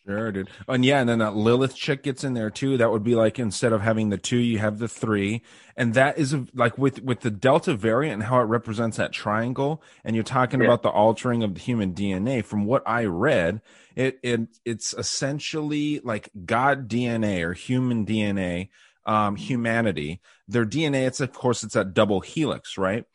[0.07, 0.49] Sure, dude.
[0.67, 2.77] And yeah, and then that Lilith chick gets in there too.
[2.77, 5.41] That would be like instead of having the two, you have the three,
[5.75, 9.11] and that is a, like with with the Delta variant and how it represents that
[9.11, 9.81] triangle.
[10.03, 10.67] And you're talking Yeah.
[10.67, 12.45] about the altering of the human DNA.
[12.45, 13.61] From what I read,
[13.95, 18.69] it it it's essentially like God DNA or human DNA,
[19.07, 20.21] um, humanity.
[20.47, 23.05] Their DNA, it's of course it's that double helix, right?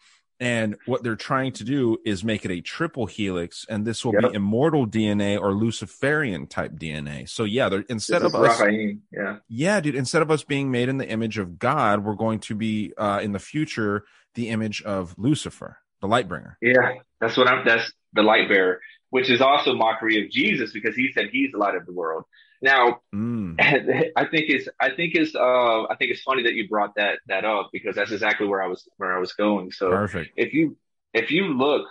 [0.41, 4.15] And what they're trying to do is make it a triple helix, and this will
[4.15, 4.31] Yep.
[4.33, 7.29] be immortal DNA or Luciferian type DNA.
[7.29, 8.95] So yeah, they're instead This of us, Raphael.
[9.13, 9.37] Yeah.
[9.49, 12.55] yeah, dude, instead of us being made in the image of God, we're going to
[12.55, 16.57] be uh, in the future the image of Lucifer, the light bringer.
[16.63, 17.65] Yeah, that's what I'm.
[17.67, 18.81] That's the light bearer,
[19.11, 22.25] which is also mockery of Jesus because he said he's the light of the world.
[22.63, 23.57] Now, Mm.
[24.17, 24.69] I think it's.
[24.81, 25.35] I think it's.
[25.35, 28.63] Uh, I think it's funny that you brought that that up because that's exactly where
[28.63, 29.73] I was where I was going.
[29.73, 30.33] So Perfect.
[30.37, 30.77] if you
[31.13, 31.87] if you look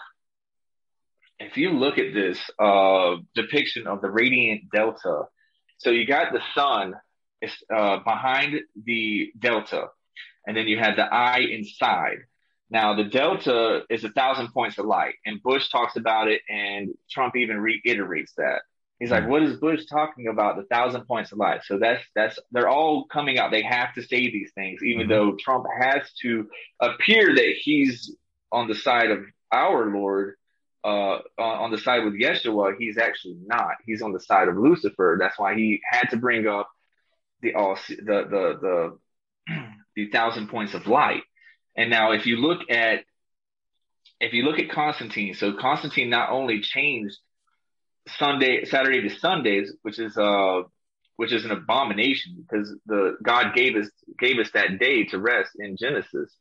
[1.39, 5.23] if you look at this uh, depiction of the radiant delta,
[5.77, 6.95] so you got the sun
[7.41, 9.87] is uh, behind the delta,
[10.45, 12.19] and then you have the eye inside.
[12.69, 16.93] Now the delta is a thousand points of light, and Bush talks about it, and
[17.09, 18.61] Trump even reiterates that.
[18.99, 20.57] He's like, "What is Bush talking about?
[20.57, 23.49] The thousand points of light." So that's that's they're all coming out.
[23.51, 25.09] They have to say these things, even Mhm.
[25.09, 26.49] though Trump has to
[26.81, 28.15] appear that he's
[28.51, 30.35] on the side of our Lord,
[30.83, 32.75] uh, on on the side with Yeshua.
[32.77, 33.75] He's actually not.
[33.85, 35.17] He's on the side of Lucifer.
[35.19, 36.69] That's why he had to bring up
[37.41, 38.97] the all the the
[39.47, 39.55] the
[39.95, 41.23] the thousand points of light.
[41.75, 43.05] And now, if you look at
[44.19, 47.17] if you look at Constantine, so Constantine not only changed
[48.17, 50.61] Sunday, Saturday to Sundays, which is uh,
[51.17, 55.51] which is an abomination because the God gave us gave us that day to rest
[55.59, 56.33] in Genesis.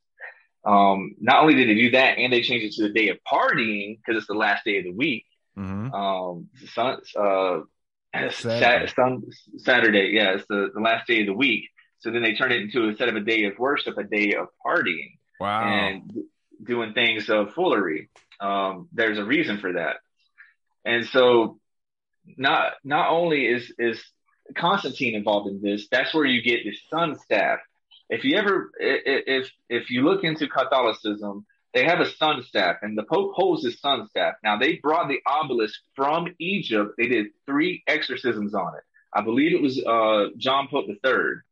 [0.64, 3.18] Um, not only did they do that, and they changed it to the day of
[3.30, 5.24] partying because it's the last day of the week.
[5.56, 7.60] hmm Um, sun, uh,
[8.30, 8.86] Saturday.
[8.90, 9.22] Sat, sun,
[9.58, 11.64] Saturday, yeah, it's the, the last day of the week.
[12.00, 14.48] So then they turned it into instead of a day of worship, a day of
[14.64, 15.62] partying Wow.
[15.62, 16.12] and
[16.64, 18.08] doing things of foolery.
[18.40, 19.96] Um, there's a reason for that.
[20.88, 21.58] And so
[22.36, 24.02] not not only is is
[24.56, 27.58] Constantine involved in this, that's where you get the sun staff.
[28.08, 32.96] If you ever if if you look into Catholicism, they have a sun staff, and
[32.96, 34.34] the Pope holds his sun staff.
[34.42, 36.92] Now they brought the obelisk from Egypt.
[36.96, 38.82] They did three exorcisms on it.
[39.12, 41.42] I believe it was uh, John Pope III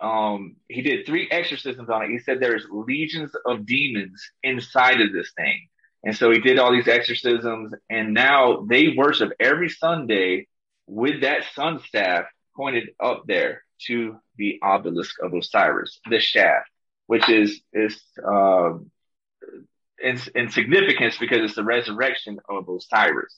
[0.00, 2.10] um, he did three exorcisms on it.
[2.10, 5.68] He said there's legions of demons inside of this thing.
[6.04, 10.46] And so he did all these exorcisms and now they worship every Sunday
[10.86, 12.24] with that sun staff
[12.56, 16.70] pointed up there to the obelisk of Osiris, the shaft,
[17.06, 18.90] which is, is, um,
[20.02, 23.34] in, in significance because it's the resurrection of Osiris.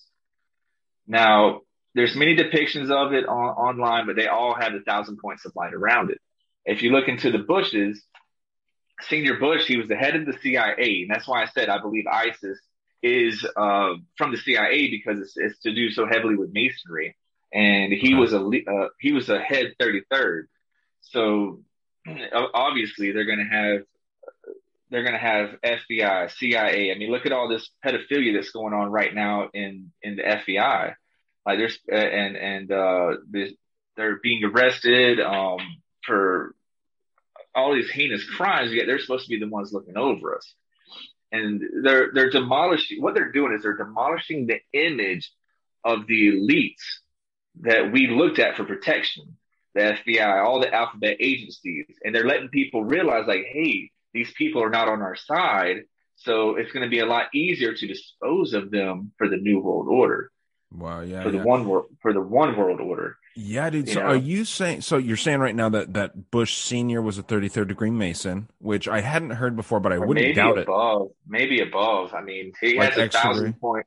[1.06, 1.60] Now,
[1.94, 5.52] there's many depictions of it on, online, but they all have a thousand points of
[5.56, 6.18] light around it.
[6.64, 8.02] If you look into the Bushes,
[9.08, 11.80] Senior Bush, he was the head of the CIA, and that's why I said I
[11.80, 12.58] believe ISIS
[13.02, 17.16] is uh, from the CIA because it's, it's to do so heavily with masonry,
[17.52, 20.44] and he was a uh, he was a head 33rd.
[21.02, 21.60] So
[22.54, 23.82] obviously they're going to have
[24.90, 26.92] they're going to have FBI, CIA.
[26.92, 30.22] I mean, look at all this pedophilia that's going on right now in in the
[30.22, 30.94] FBI.
[31.46, 33.16] Like there's uh, and and uh,
[33.96, 35.58] they're being arrested um,
[36.04, 36.54] for
[37.54, 38.72] all these heinous crimes.
[38.72, 40.54] Yet they're supposed to be the ones looking over us,
[41.32, 43.02] and they're they're demolishing.
[43.02, 45.32] What they're doing is they're demolishing the image
[45.84, 46.82] of the elites
[47.60, 49.36] that we looked at for protection.
[49.74, 54.62] The FBI, all the alphabet agencies, and they're letting people realize, like, hey, these people
[54.64, 55.84] are not on our side.
[56.16, 59.60] So it's going to be a lot easier to dispose of them for the new
[59.60, 60.30] world order.
[60.72, 61.22] Wow, yeah.
[61.22, 61.44] For the yeah.
[61.44, 63.16] one world for the one world order.
[63.36, 63.86] Yeah, dude.
[63.88, 64.06] You So know?
[64.06, 67.68] are you saying so you're saying right now that that Bush senior was a 33rd
[67.68, 70.66] degree Mason, which I hadn't heard before, but I Or wouldn't doubt it.
[71.26, 72.12] maybe above.
[72.12, 73.60] I mean, he Like has a thousand degree?
[73.60, 73.86] point.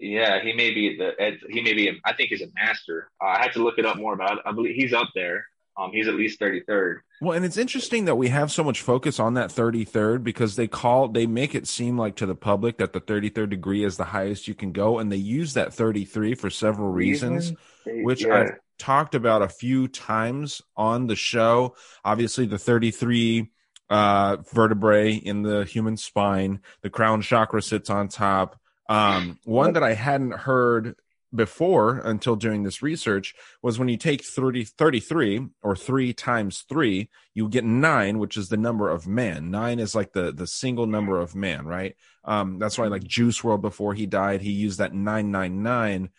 [0.00, 1.12] Yeah, he may be the
[1.50, 2.00] he may be.
[2.04, 3.10] I think he's a master.
[3.22, 5.44] Uh, I had to look it up more, but I, I believe he's up there.
[5.78, 7.02] Um, he's at least thirty third.
[7.20, 10.68] Well, and it's interesting that we have so much focus on that 33rd because they
[10.68, 14.04] call they make it seem like to the public that the 33rd degree is the
[14.04, 17.52] highest you can go and they use that 33 for several reasons.
[17.84, 18.34] which yeah.
[18.34, 21.74] I've talked about a few times on the show.
[22.04, 23.50] Obviously, the 33
[23.90, 28.58] uh, vertebrae in the human spine, the crown chakra sits on top.
[28.88, 30.96] Um, one that I hadn't heard
[31.34, 37.10] before until doing this research was when you take 30, 33 or three times three,
[37.34, 39.50] you get nine, which is the number of man.
[39.50, 41.96] Nine is like the, the single number of man, right?
[42.24, 46.10] Um, that's why like Juice WRLD before he died, he used that 999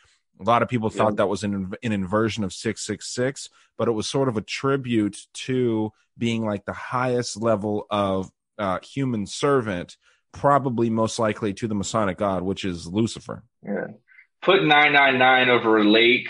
[0.42, 1.16] a lot of people thought Yeah.
[1.18, 5.92] that was an, an inversion of 666, but it was sort of a tribute to
[6.18, 9.98] being like the highest level of uh, human servant,
[10.32, 13.44] probably most likely to the Masonic God, which is Lucifer.
[13.66, 13.88] Yeah.
[14.42, 16.28] Put 999 over a lake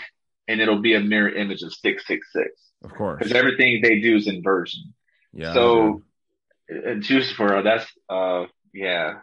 [0.48, 2.50] and it'll be a mirror image of 666
[2.84, 3.18] Of course.
[3.18, 4.94] because everything they do is inversion.
[5.32, 5.52] Yeah.
[5.52, 6.02] so,
[6.70, 9.18] uh, Juice WRLD, that's, uh, yeah.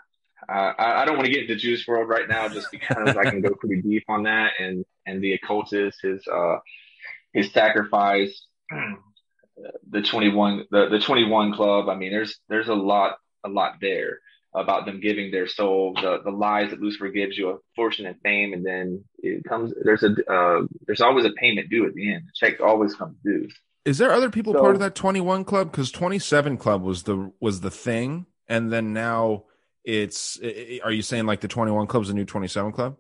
[0.48, 3.30] Uh, I, I don't want to get into Juice WRLD right now just because I
[3.30, 6.58] can go pretty deep on that and, and the occultist, his, uh,
[7.34, 8.46] his sacrifice,
[9.90, 11.90] the 21, the, the 21 club.
[11.90, 14.20] I mean, there's, there's a lot, a lot there
[14.60, 18.20] about them giving their soul, the, the lies that Lucifer gives you, a fortune and
[18.22, 18.54] fame.
[18.54, 22.24] And then it comes, there's a, uh, there's always a payment due at the end.
[22.28, 23.48] The check always comes due.
[23.86, 25.72] Is there other people So- part of that 21 club?
[25.72, 29.46] Because 27 club was the was the thing, and then now
[29.86, 30.38] it's.
[30.44, 32.98] i- i- Are you saying like the 21 club is the new 27 club?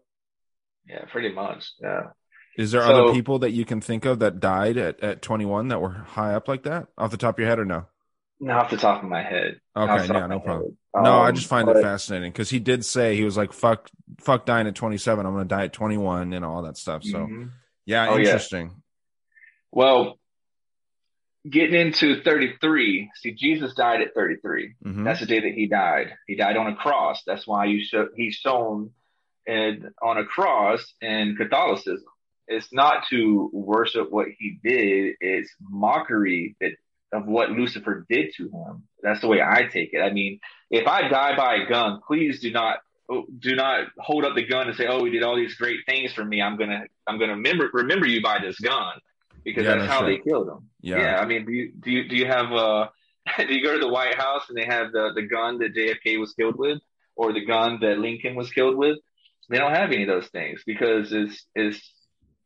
[0.88, 1.72] Yeah, pretty much.
[1.82, 2.12] Yeah.
[2.58, 5.68] Is there So- other people that you can think of that died at, at 21
[5.68, 7.88] that were high up like that off the top of your head or no?
[8.40, 9.60] Not off the top of my head.
[9.76, 10.78] Okay, yeah, no problem.
[10.96, 13.52] no, I Um, just find but- it fascinating because he did say he was like,
[13.52, 15.26] "Fuck, fuck dying at 27.
[15.26, 17.04] I'm going to die at 21," and all that stuff.
[17.04, 17.50] So, Mhm.
[17.86, 18.26] yeah, Oh, yeah.
[18.26, 18.72] interesting.
[19.72, 20.20] Well,
[21.50, 24.76] getting into 33, see, Jesus died at 33.
[24.84, 25.04] Mhm.
[25.04, 26.16] That's the day that he died.
[26.28, 27.24] He died on a cross.
[27.26, 28.92] That's why you show, he's shown
[29.46, 32.06] in, on a cross in Catholicism.
[32.48, 35.16] It's not to worship what he did.
[35.22, 36.74] It's mockery that,
[37.14, 38.84] of what Lucifer did to him.
[39.02, 40.00] That's the way I take it.
[40.00, 40.40] I mean,
[40.70, 42.80] if I die by a gun, please do not
[43.40, 46.12] do not hold up the gun and say, "Oh, he did all these great things
[46.14, 46.42] for me.
[46.42, 49.00] I'm gonna I'm gonna remember remember you by this gun,"
[49.46, 50.24] because Yeah, that's no how shit.
[50.24, 50.70] they killed him.
[50.82, 50.98] Yeah.
[51.00, 52.88] Yeah, I mean, do you do you do you have uh
[53.38, 56.20] do you go to the White House and they have the the gun that JFK
[56.20, 56.80] was killed with,
[57.16, 58.98] or the gun that Lincoln was killed with?
[59.50, 61.80] They don't have any of those things because it's it's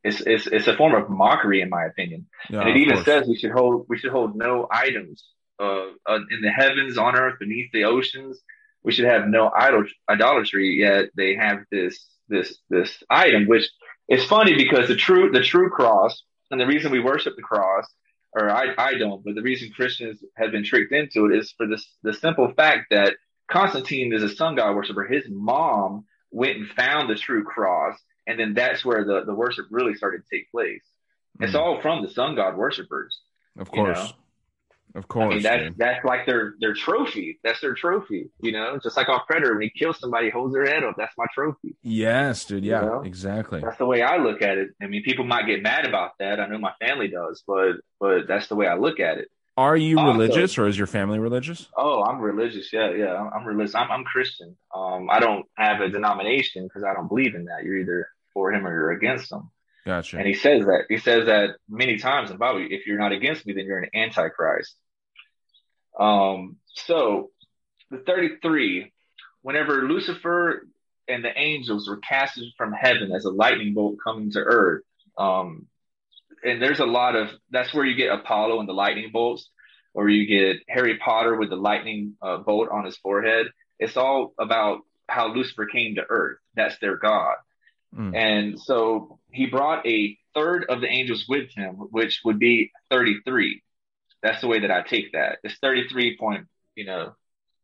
[0.03, 2.27] it's it's, it's a form of mockery, in my opinion.
[2.49, 3.05] Yeah, and it even course.
[3.05, 5.23] says we should hold we should hold no items
[5.59, 8.39] uh, uh in the heavens, on earth, beneath the oceans.
[8.83, 10.79] We should have no idol idolatry.
[10.79, 13.69] Yet they have this this this item, which
[14.09, 17.85] is funny because the true the true cross and the reason we worship the cross,
[18.33, 21.67] or I I don't, but the reason Christians have been tricked into it is for
[21.67, 23.13] this the simple fact that
[23.51, 25.05] Constantine is a sun god worshiper.
[25.05, 27.97] His mom went and found the true cross,
[28.31, 30.83] and then that's where the the worship really started to take place.
[31.39, 31.59] It's Mm.
[31.59, 33.21] all from the sun god worshippers.
[33.59, 33.97] Of you course.
[33.97, 34.11] know.
[34.93, 35.33] Of I course.
[35.35, 37.39] mean, that's that's like their their trophy.
[37.43, 38.29] That's their trophy.
[38.41, 40.95] You know, just like on Predator, when he kills somebody, holds their head up.
[40.97, 41.75] That's my trophy.
[41.81, 42.65] Yes, dude.
[42.65, 43.01] You Yeah, know?
[43.01, 43.61] exactly.
[43.61, 44.71] That's the way I look at it.
[44.81, 46.39] I mean, people might get mad about that.
[46.41, 49.29] I know my family does, but but that's the way I look at it.
[49.57, 51.69] Are you Also- religious or is your family religious?
[51.77, 52.71] Oh, I'm religious.
[52.73, 53.75] Yeah, yeah, I'm, I'm religious.
[53.75, 54.57] I'm, I'm Christian.
[54.75, 57.63] Um, I don't have a denomination because I don't believe in that.
[57.63, 59.49] You're either for him or you're against him.
[59.85, 60.17] Gotcha.
[60.17, 60.85] And he says that.
[60.89, 62.65] He says that many times in the Bible.
[62.69, 64.75] If you're not against me, then you're an antichrist.
[65.99, 67.31] Um, so
[67.89, 68.91] the 33,
[69.41, 70.67] whenever Lucifer
[71.07, 74.83] and the angels were casted from heaven as a lightning bolt coming to earth,
[75.17, 75.67] um,
[76.43, 79.49] and there's a lot of that's where you get Apollo and the lightning bolts,
[79.93, 83.47] or you get Harry Potter with the lightning uh, bolt on his forehead.
[83.79, 86.37] It's all about how Lucifer came to earth.
[86.55, 87.35] That's their god.
[87.95, 88.15] Mm.
[88.15, 93.61] And so he brought a third of the angels with him, which would be 33.
[94.23, 95.39] That's the way that I take that.
[95.43, 97.13] It's 33 point, you know,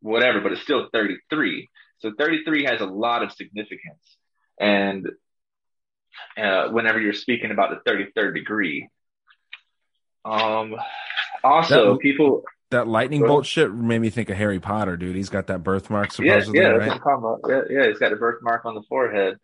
[0.00, 1.68] whatever, but it's still 33.
[2.00, 4.16] So 33 has a lot of significance.
[4.60, 5.08] And
[6.36, 8.88] uh, whenever you're speaking about the 33rd degree,
[10.24, 10.74] um,
[11.42, 15.16] also That- people, That lightning bolt shit made me think of Harry Potter, dude.
[15.16, 16.80] He's got that birthmark Yeah, supposedly, yeah, right?
[16.80, 17.68] that's what I'm talking about.
[17.70, 19.38] Yeah, yeah, he's got a birthmark on the forehead.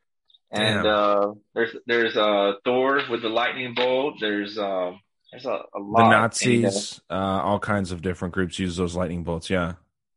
[0.55, 4.15] And uh, there's there's uh, Thor with the lightning bolt.
[4.21, 4.93] There's uh,
[5.31, 6.07] there's a, a the lot.
[6.07, 9.51] Uh, Nazis, uh, all kinds of different groups use those lightning bolts.
[9.51, 9.75] Yeah.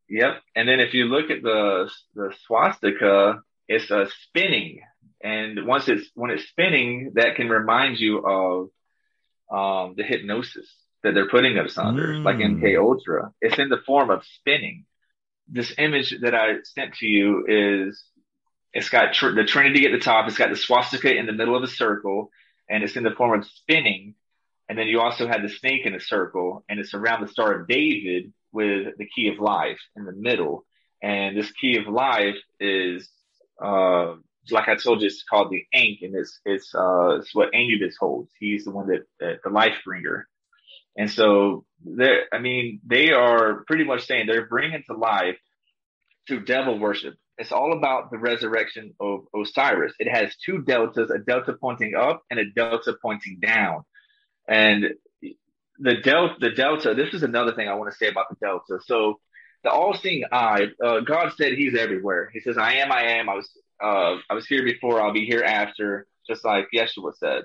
[0.10, 0.42] Yep.
[0.56, 4.82] And then if you look at the the swastika, it's uh, spinning,
[5.24, 8.70] and once it's when it's spinning, that can remind you of
[9.52, 10.72] um, the hypnosis
[11.04, 12.24] that they're putting us under, Mm.
[12.24, 13.32] like MK Ultra.
[13.42, 14.86] It's in the form of spinning.
[15.48, 18.04] This image that I sent to you is
[18.74, 20.28] it's got tr- the Trinity at the top.
[20.28, 22.32] It's got the swastika in the middle of a circle,
[22.70, 24.16] and it's in the form of spinning.
[24.70, 27.62] And then you also have the snake in a circle, and it's around the Star
[27.62, 30.66] of David with the key of life in the middle.
[31.02, 33.08] And this key of life is,
[33.64, 34.16] uh,
[34.50, 37.98] like I told you, it's called the Ankh, and it's it's uh, it's what Anubis
[37.98, 38.32] holds.
[38.40, 40.28] He's the one that, that the life bringer.
[40.98, 45.38] And so there, I mean, they are pretty much saying they're bringing to life
[46.28, 47.14] through devil worship.
[47.38, 49.94] It's all about the resurrection of Osiris.
[50.00, 53.84] It has two deltas, a delta pointing up and a delta pointing down.
[54.48, 54.94] And
[55.80, 58.80] the delta, the delta, this is another thing I want to say about the delta.
[58.84, 59.20] So
[59.64, 62.32] the all-seeing eye, uh, God said he's everywhere.
[62.34, 63.30] He says, I am, I am.
[63.30, 63.50] I was,
[63.84, 65.02] uh, I was here before.
[65.02, 67.44] I'll be here after, just like Yeshua said.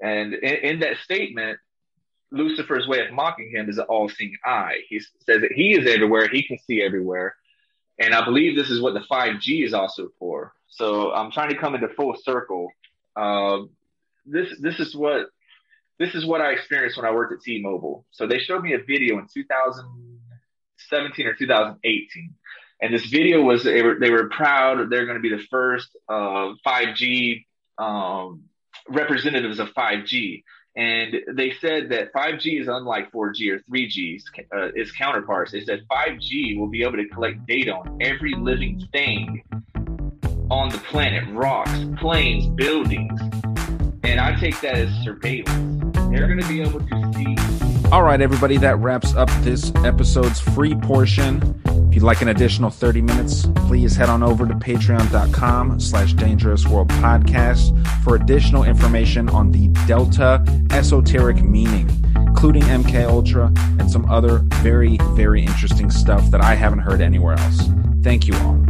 [0.00, 1.58] And in, in that statement,
[2.32, 4.78] Lucifer's way of mocking him is an all-seeing eye.
[4.88, 6.28] He says that he is everywhere.
[6.28, 7.36] He can see everywhere.
[8.00, 10.54] And I believe this is what the 5G is also for.
[10.68, 12.68] So I'm trying to come into full circle.
[13.14, 13.70] Um,
[14.24, 15.26] this this is what
[15.98, 18.06] this is what I experienced when I worked at T-Mobile.
[18.10, 22.34] So they showed me a video in 2017 or 2018,
[22.80, 25.94] and this video was they were they were proud they're going to be the first
[26.08, 27.44] uh, 5G
[27.76, 28.44] um,
[28.88, 30.42] representatives of 5G.
[30.76, 35.52] And they said that 5G is unlike 4G or 3G's uh, its counterparts.
[35.52, 39.42] They said 5G will be able to collect data on every living thing
[40.50, 43.20] on the planet, rocks, planes, buildings.
[44.04, 45.96] And I take that as surveillance.
[46.10, 47.49] They're going to be able to see
[47.92, 51.60] All right, everybody, that wraps up this episode's free portion.
[51.88, 56.68] If you'd like an additional 30 minutes, please head on over to patreon.com slash dangerous
[56.68, 64.08] world podcast for additional information on the Delta esoteric meaning, including MK Ultra and some
[64.08, 67.68] other very, very interesting stuff that I haven't heard anywhere else.
[68.04, 68.69] Thank you all.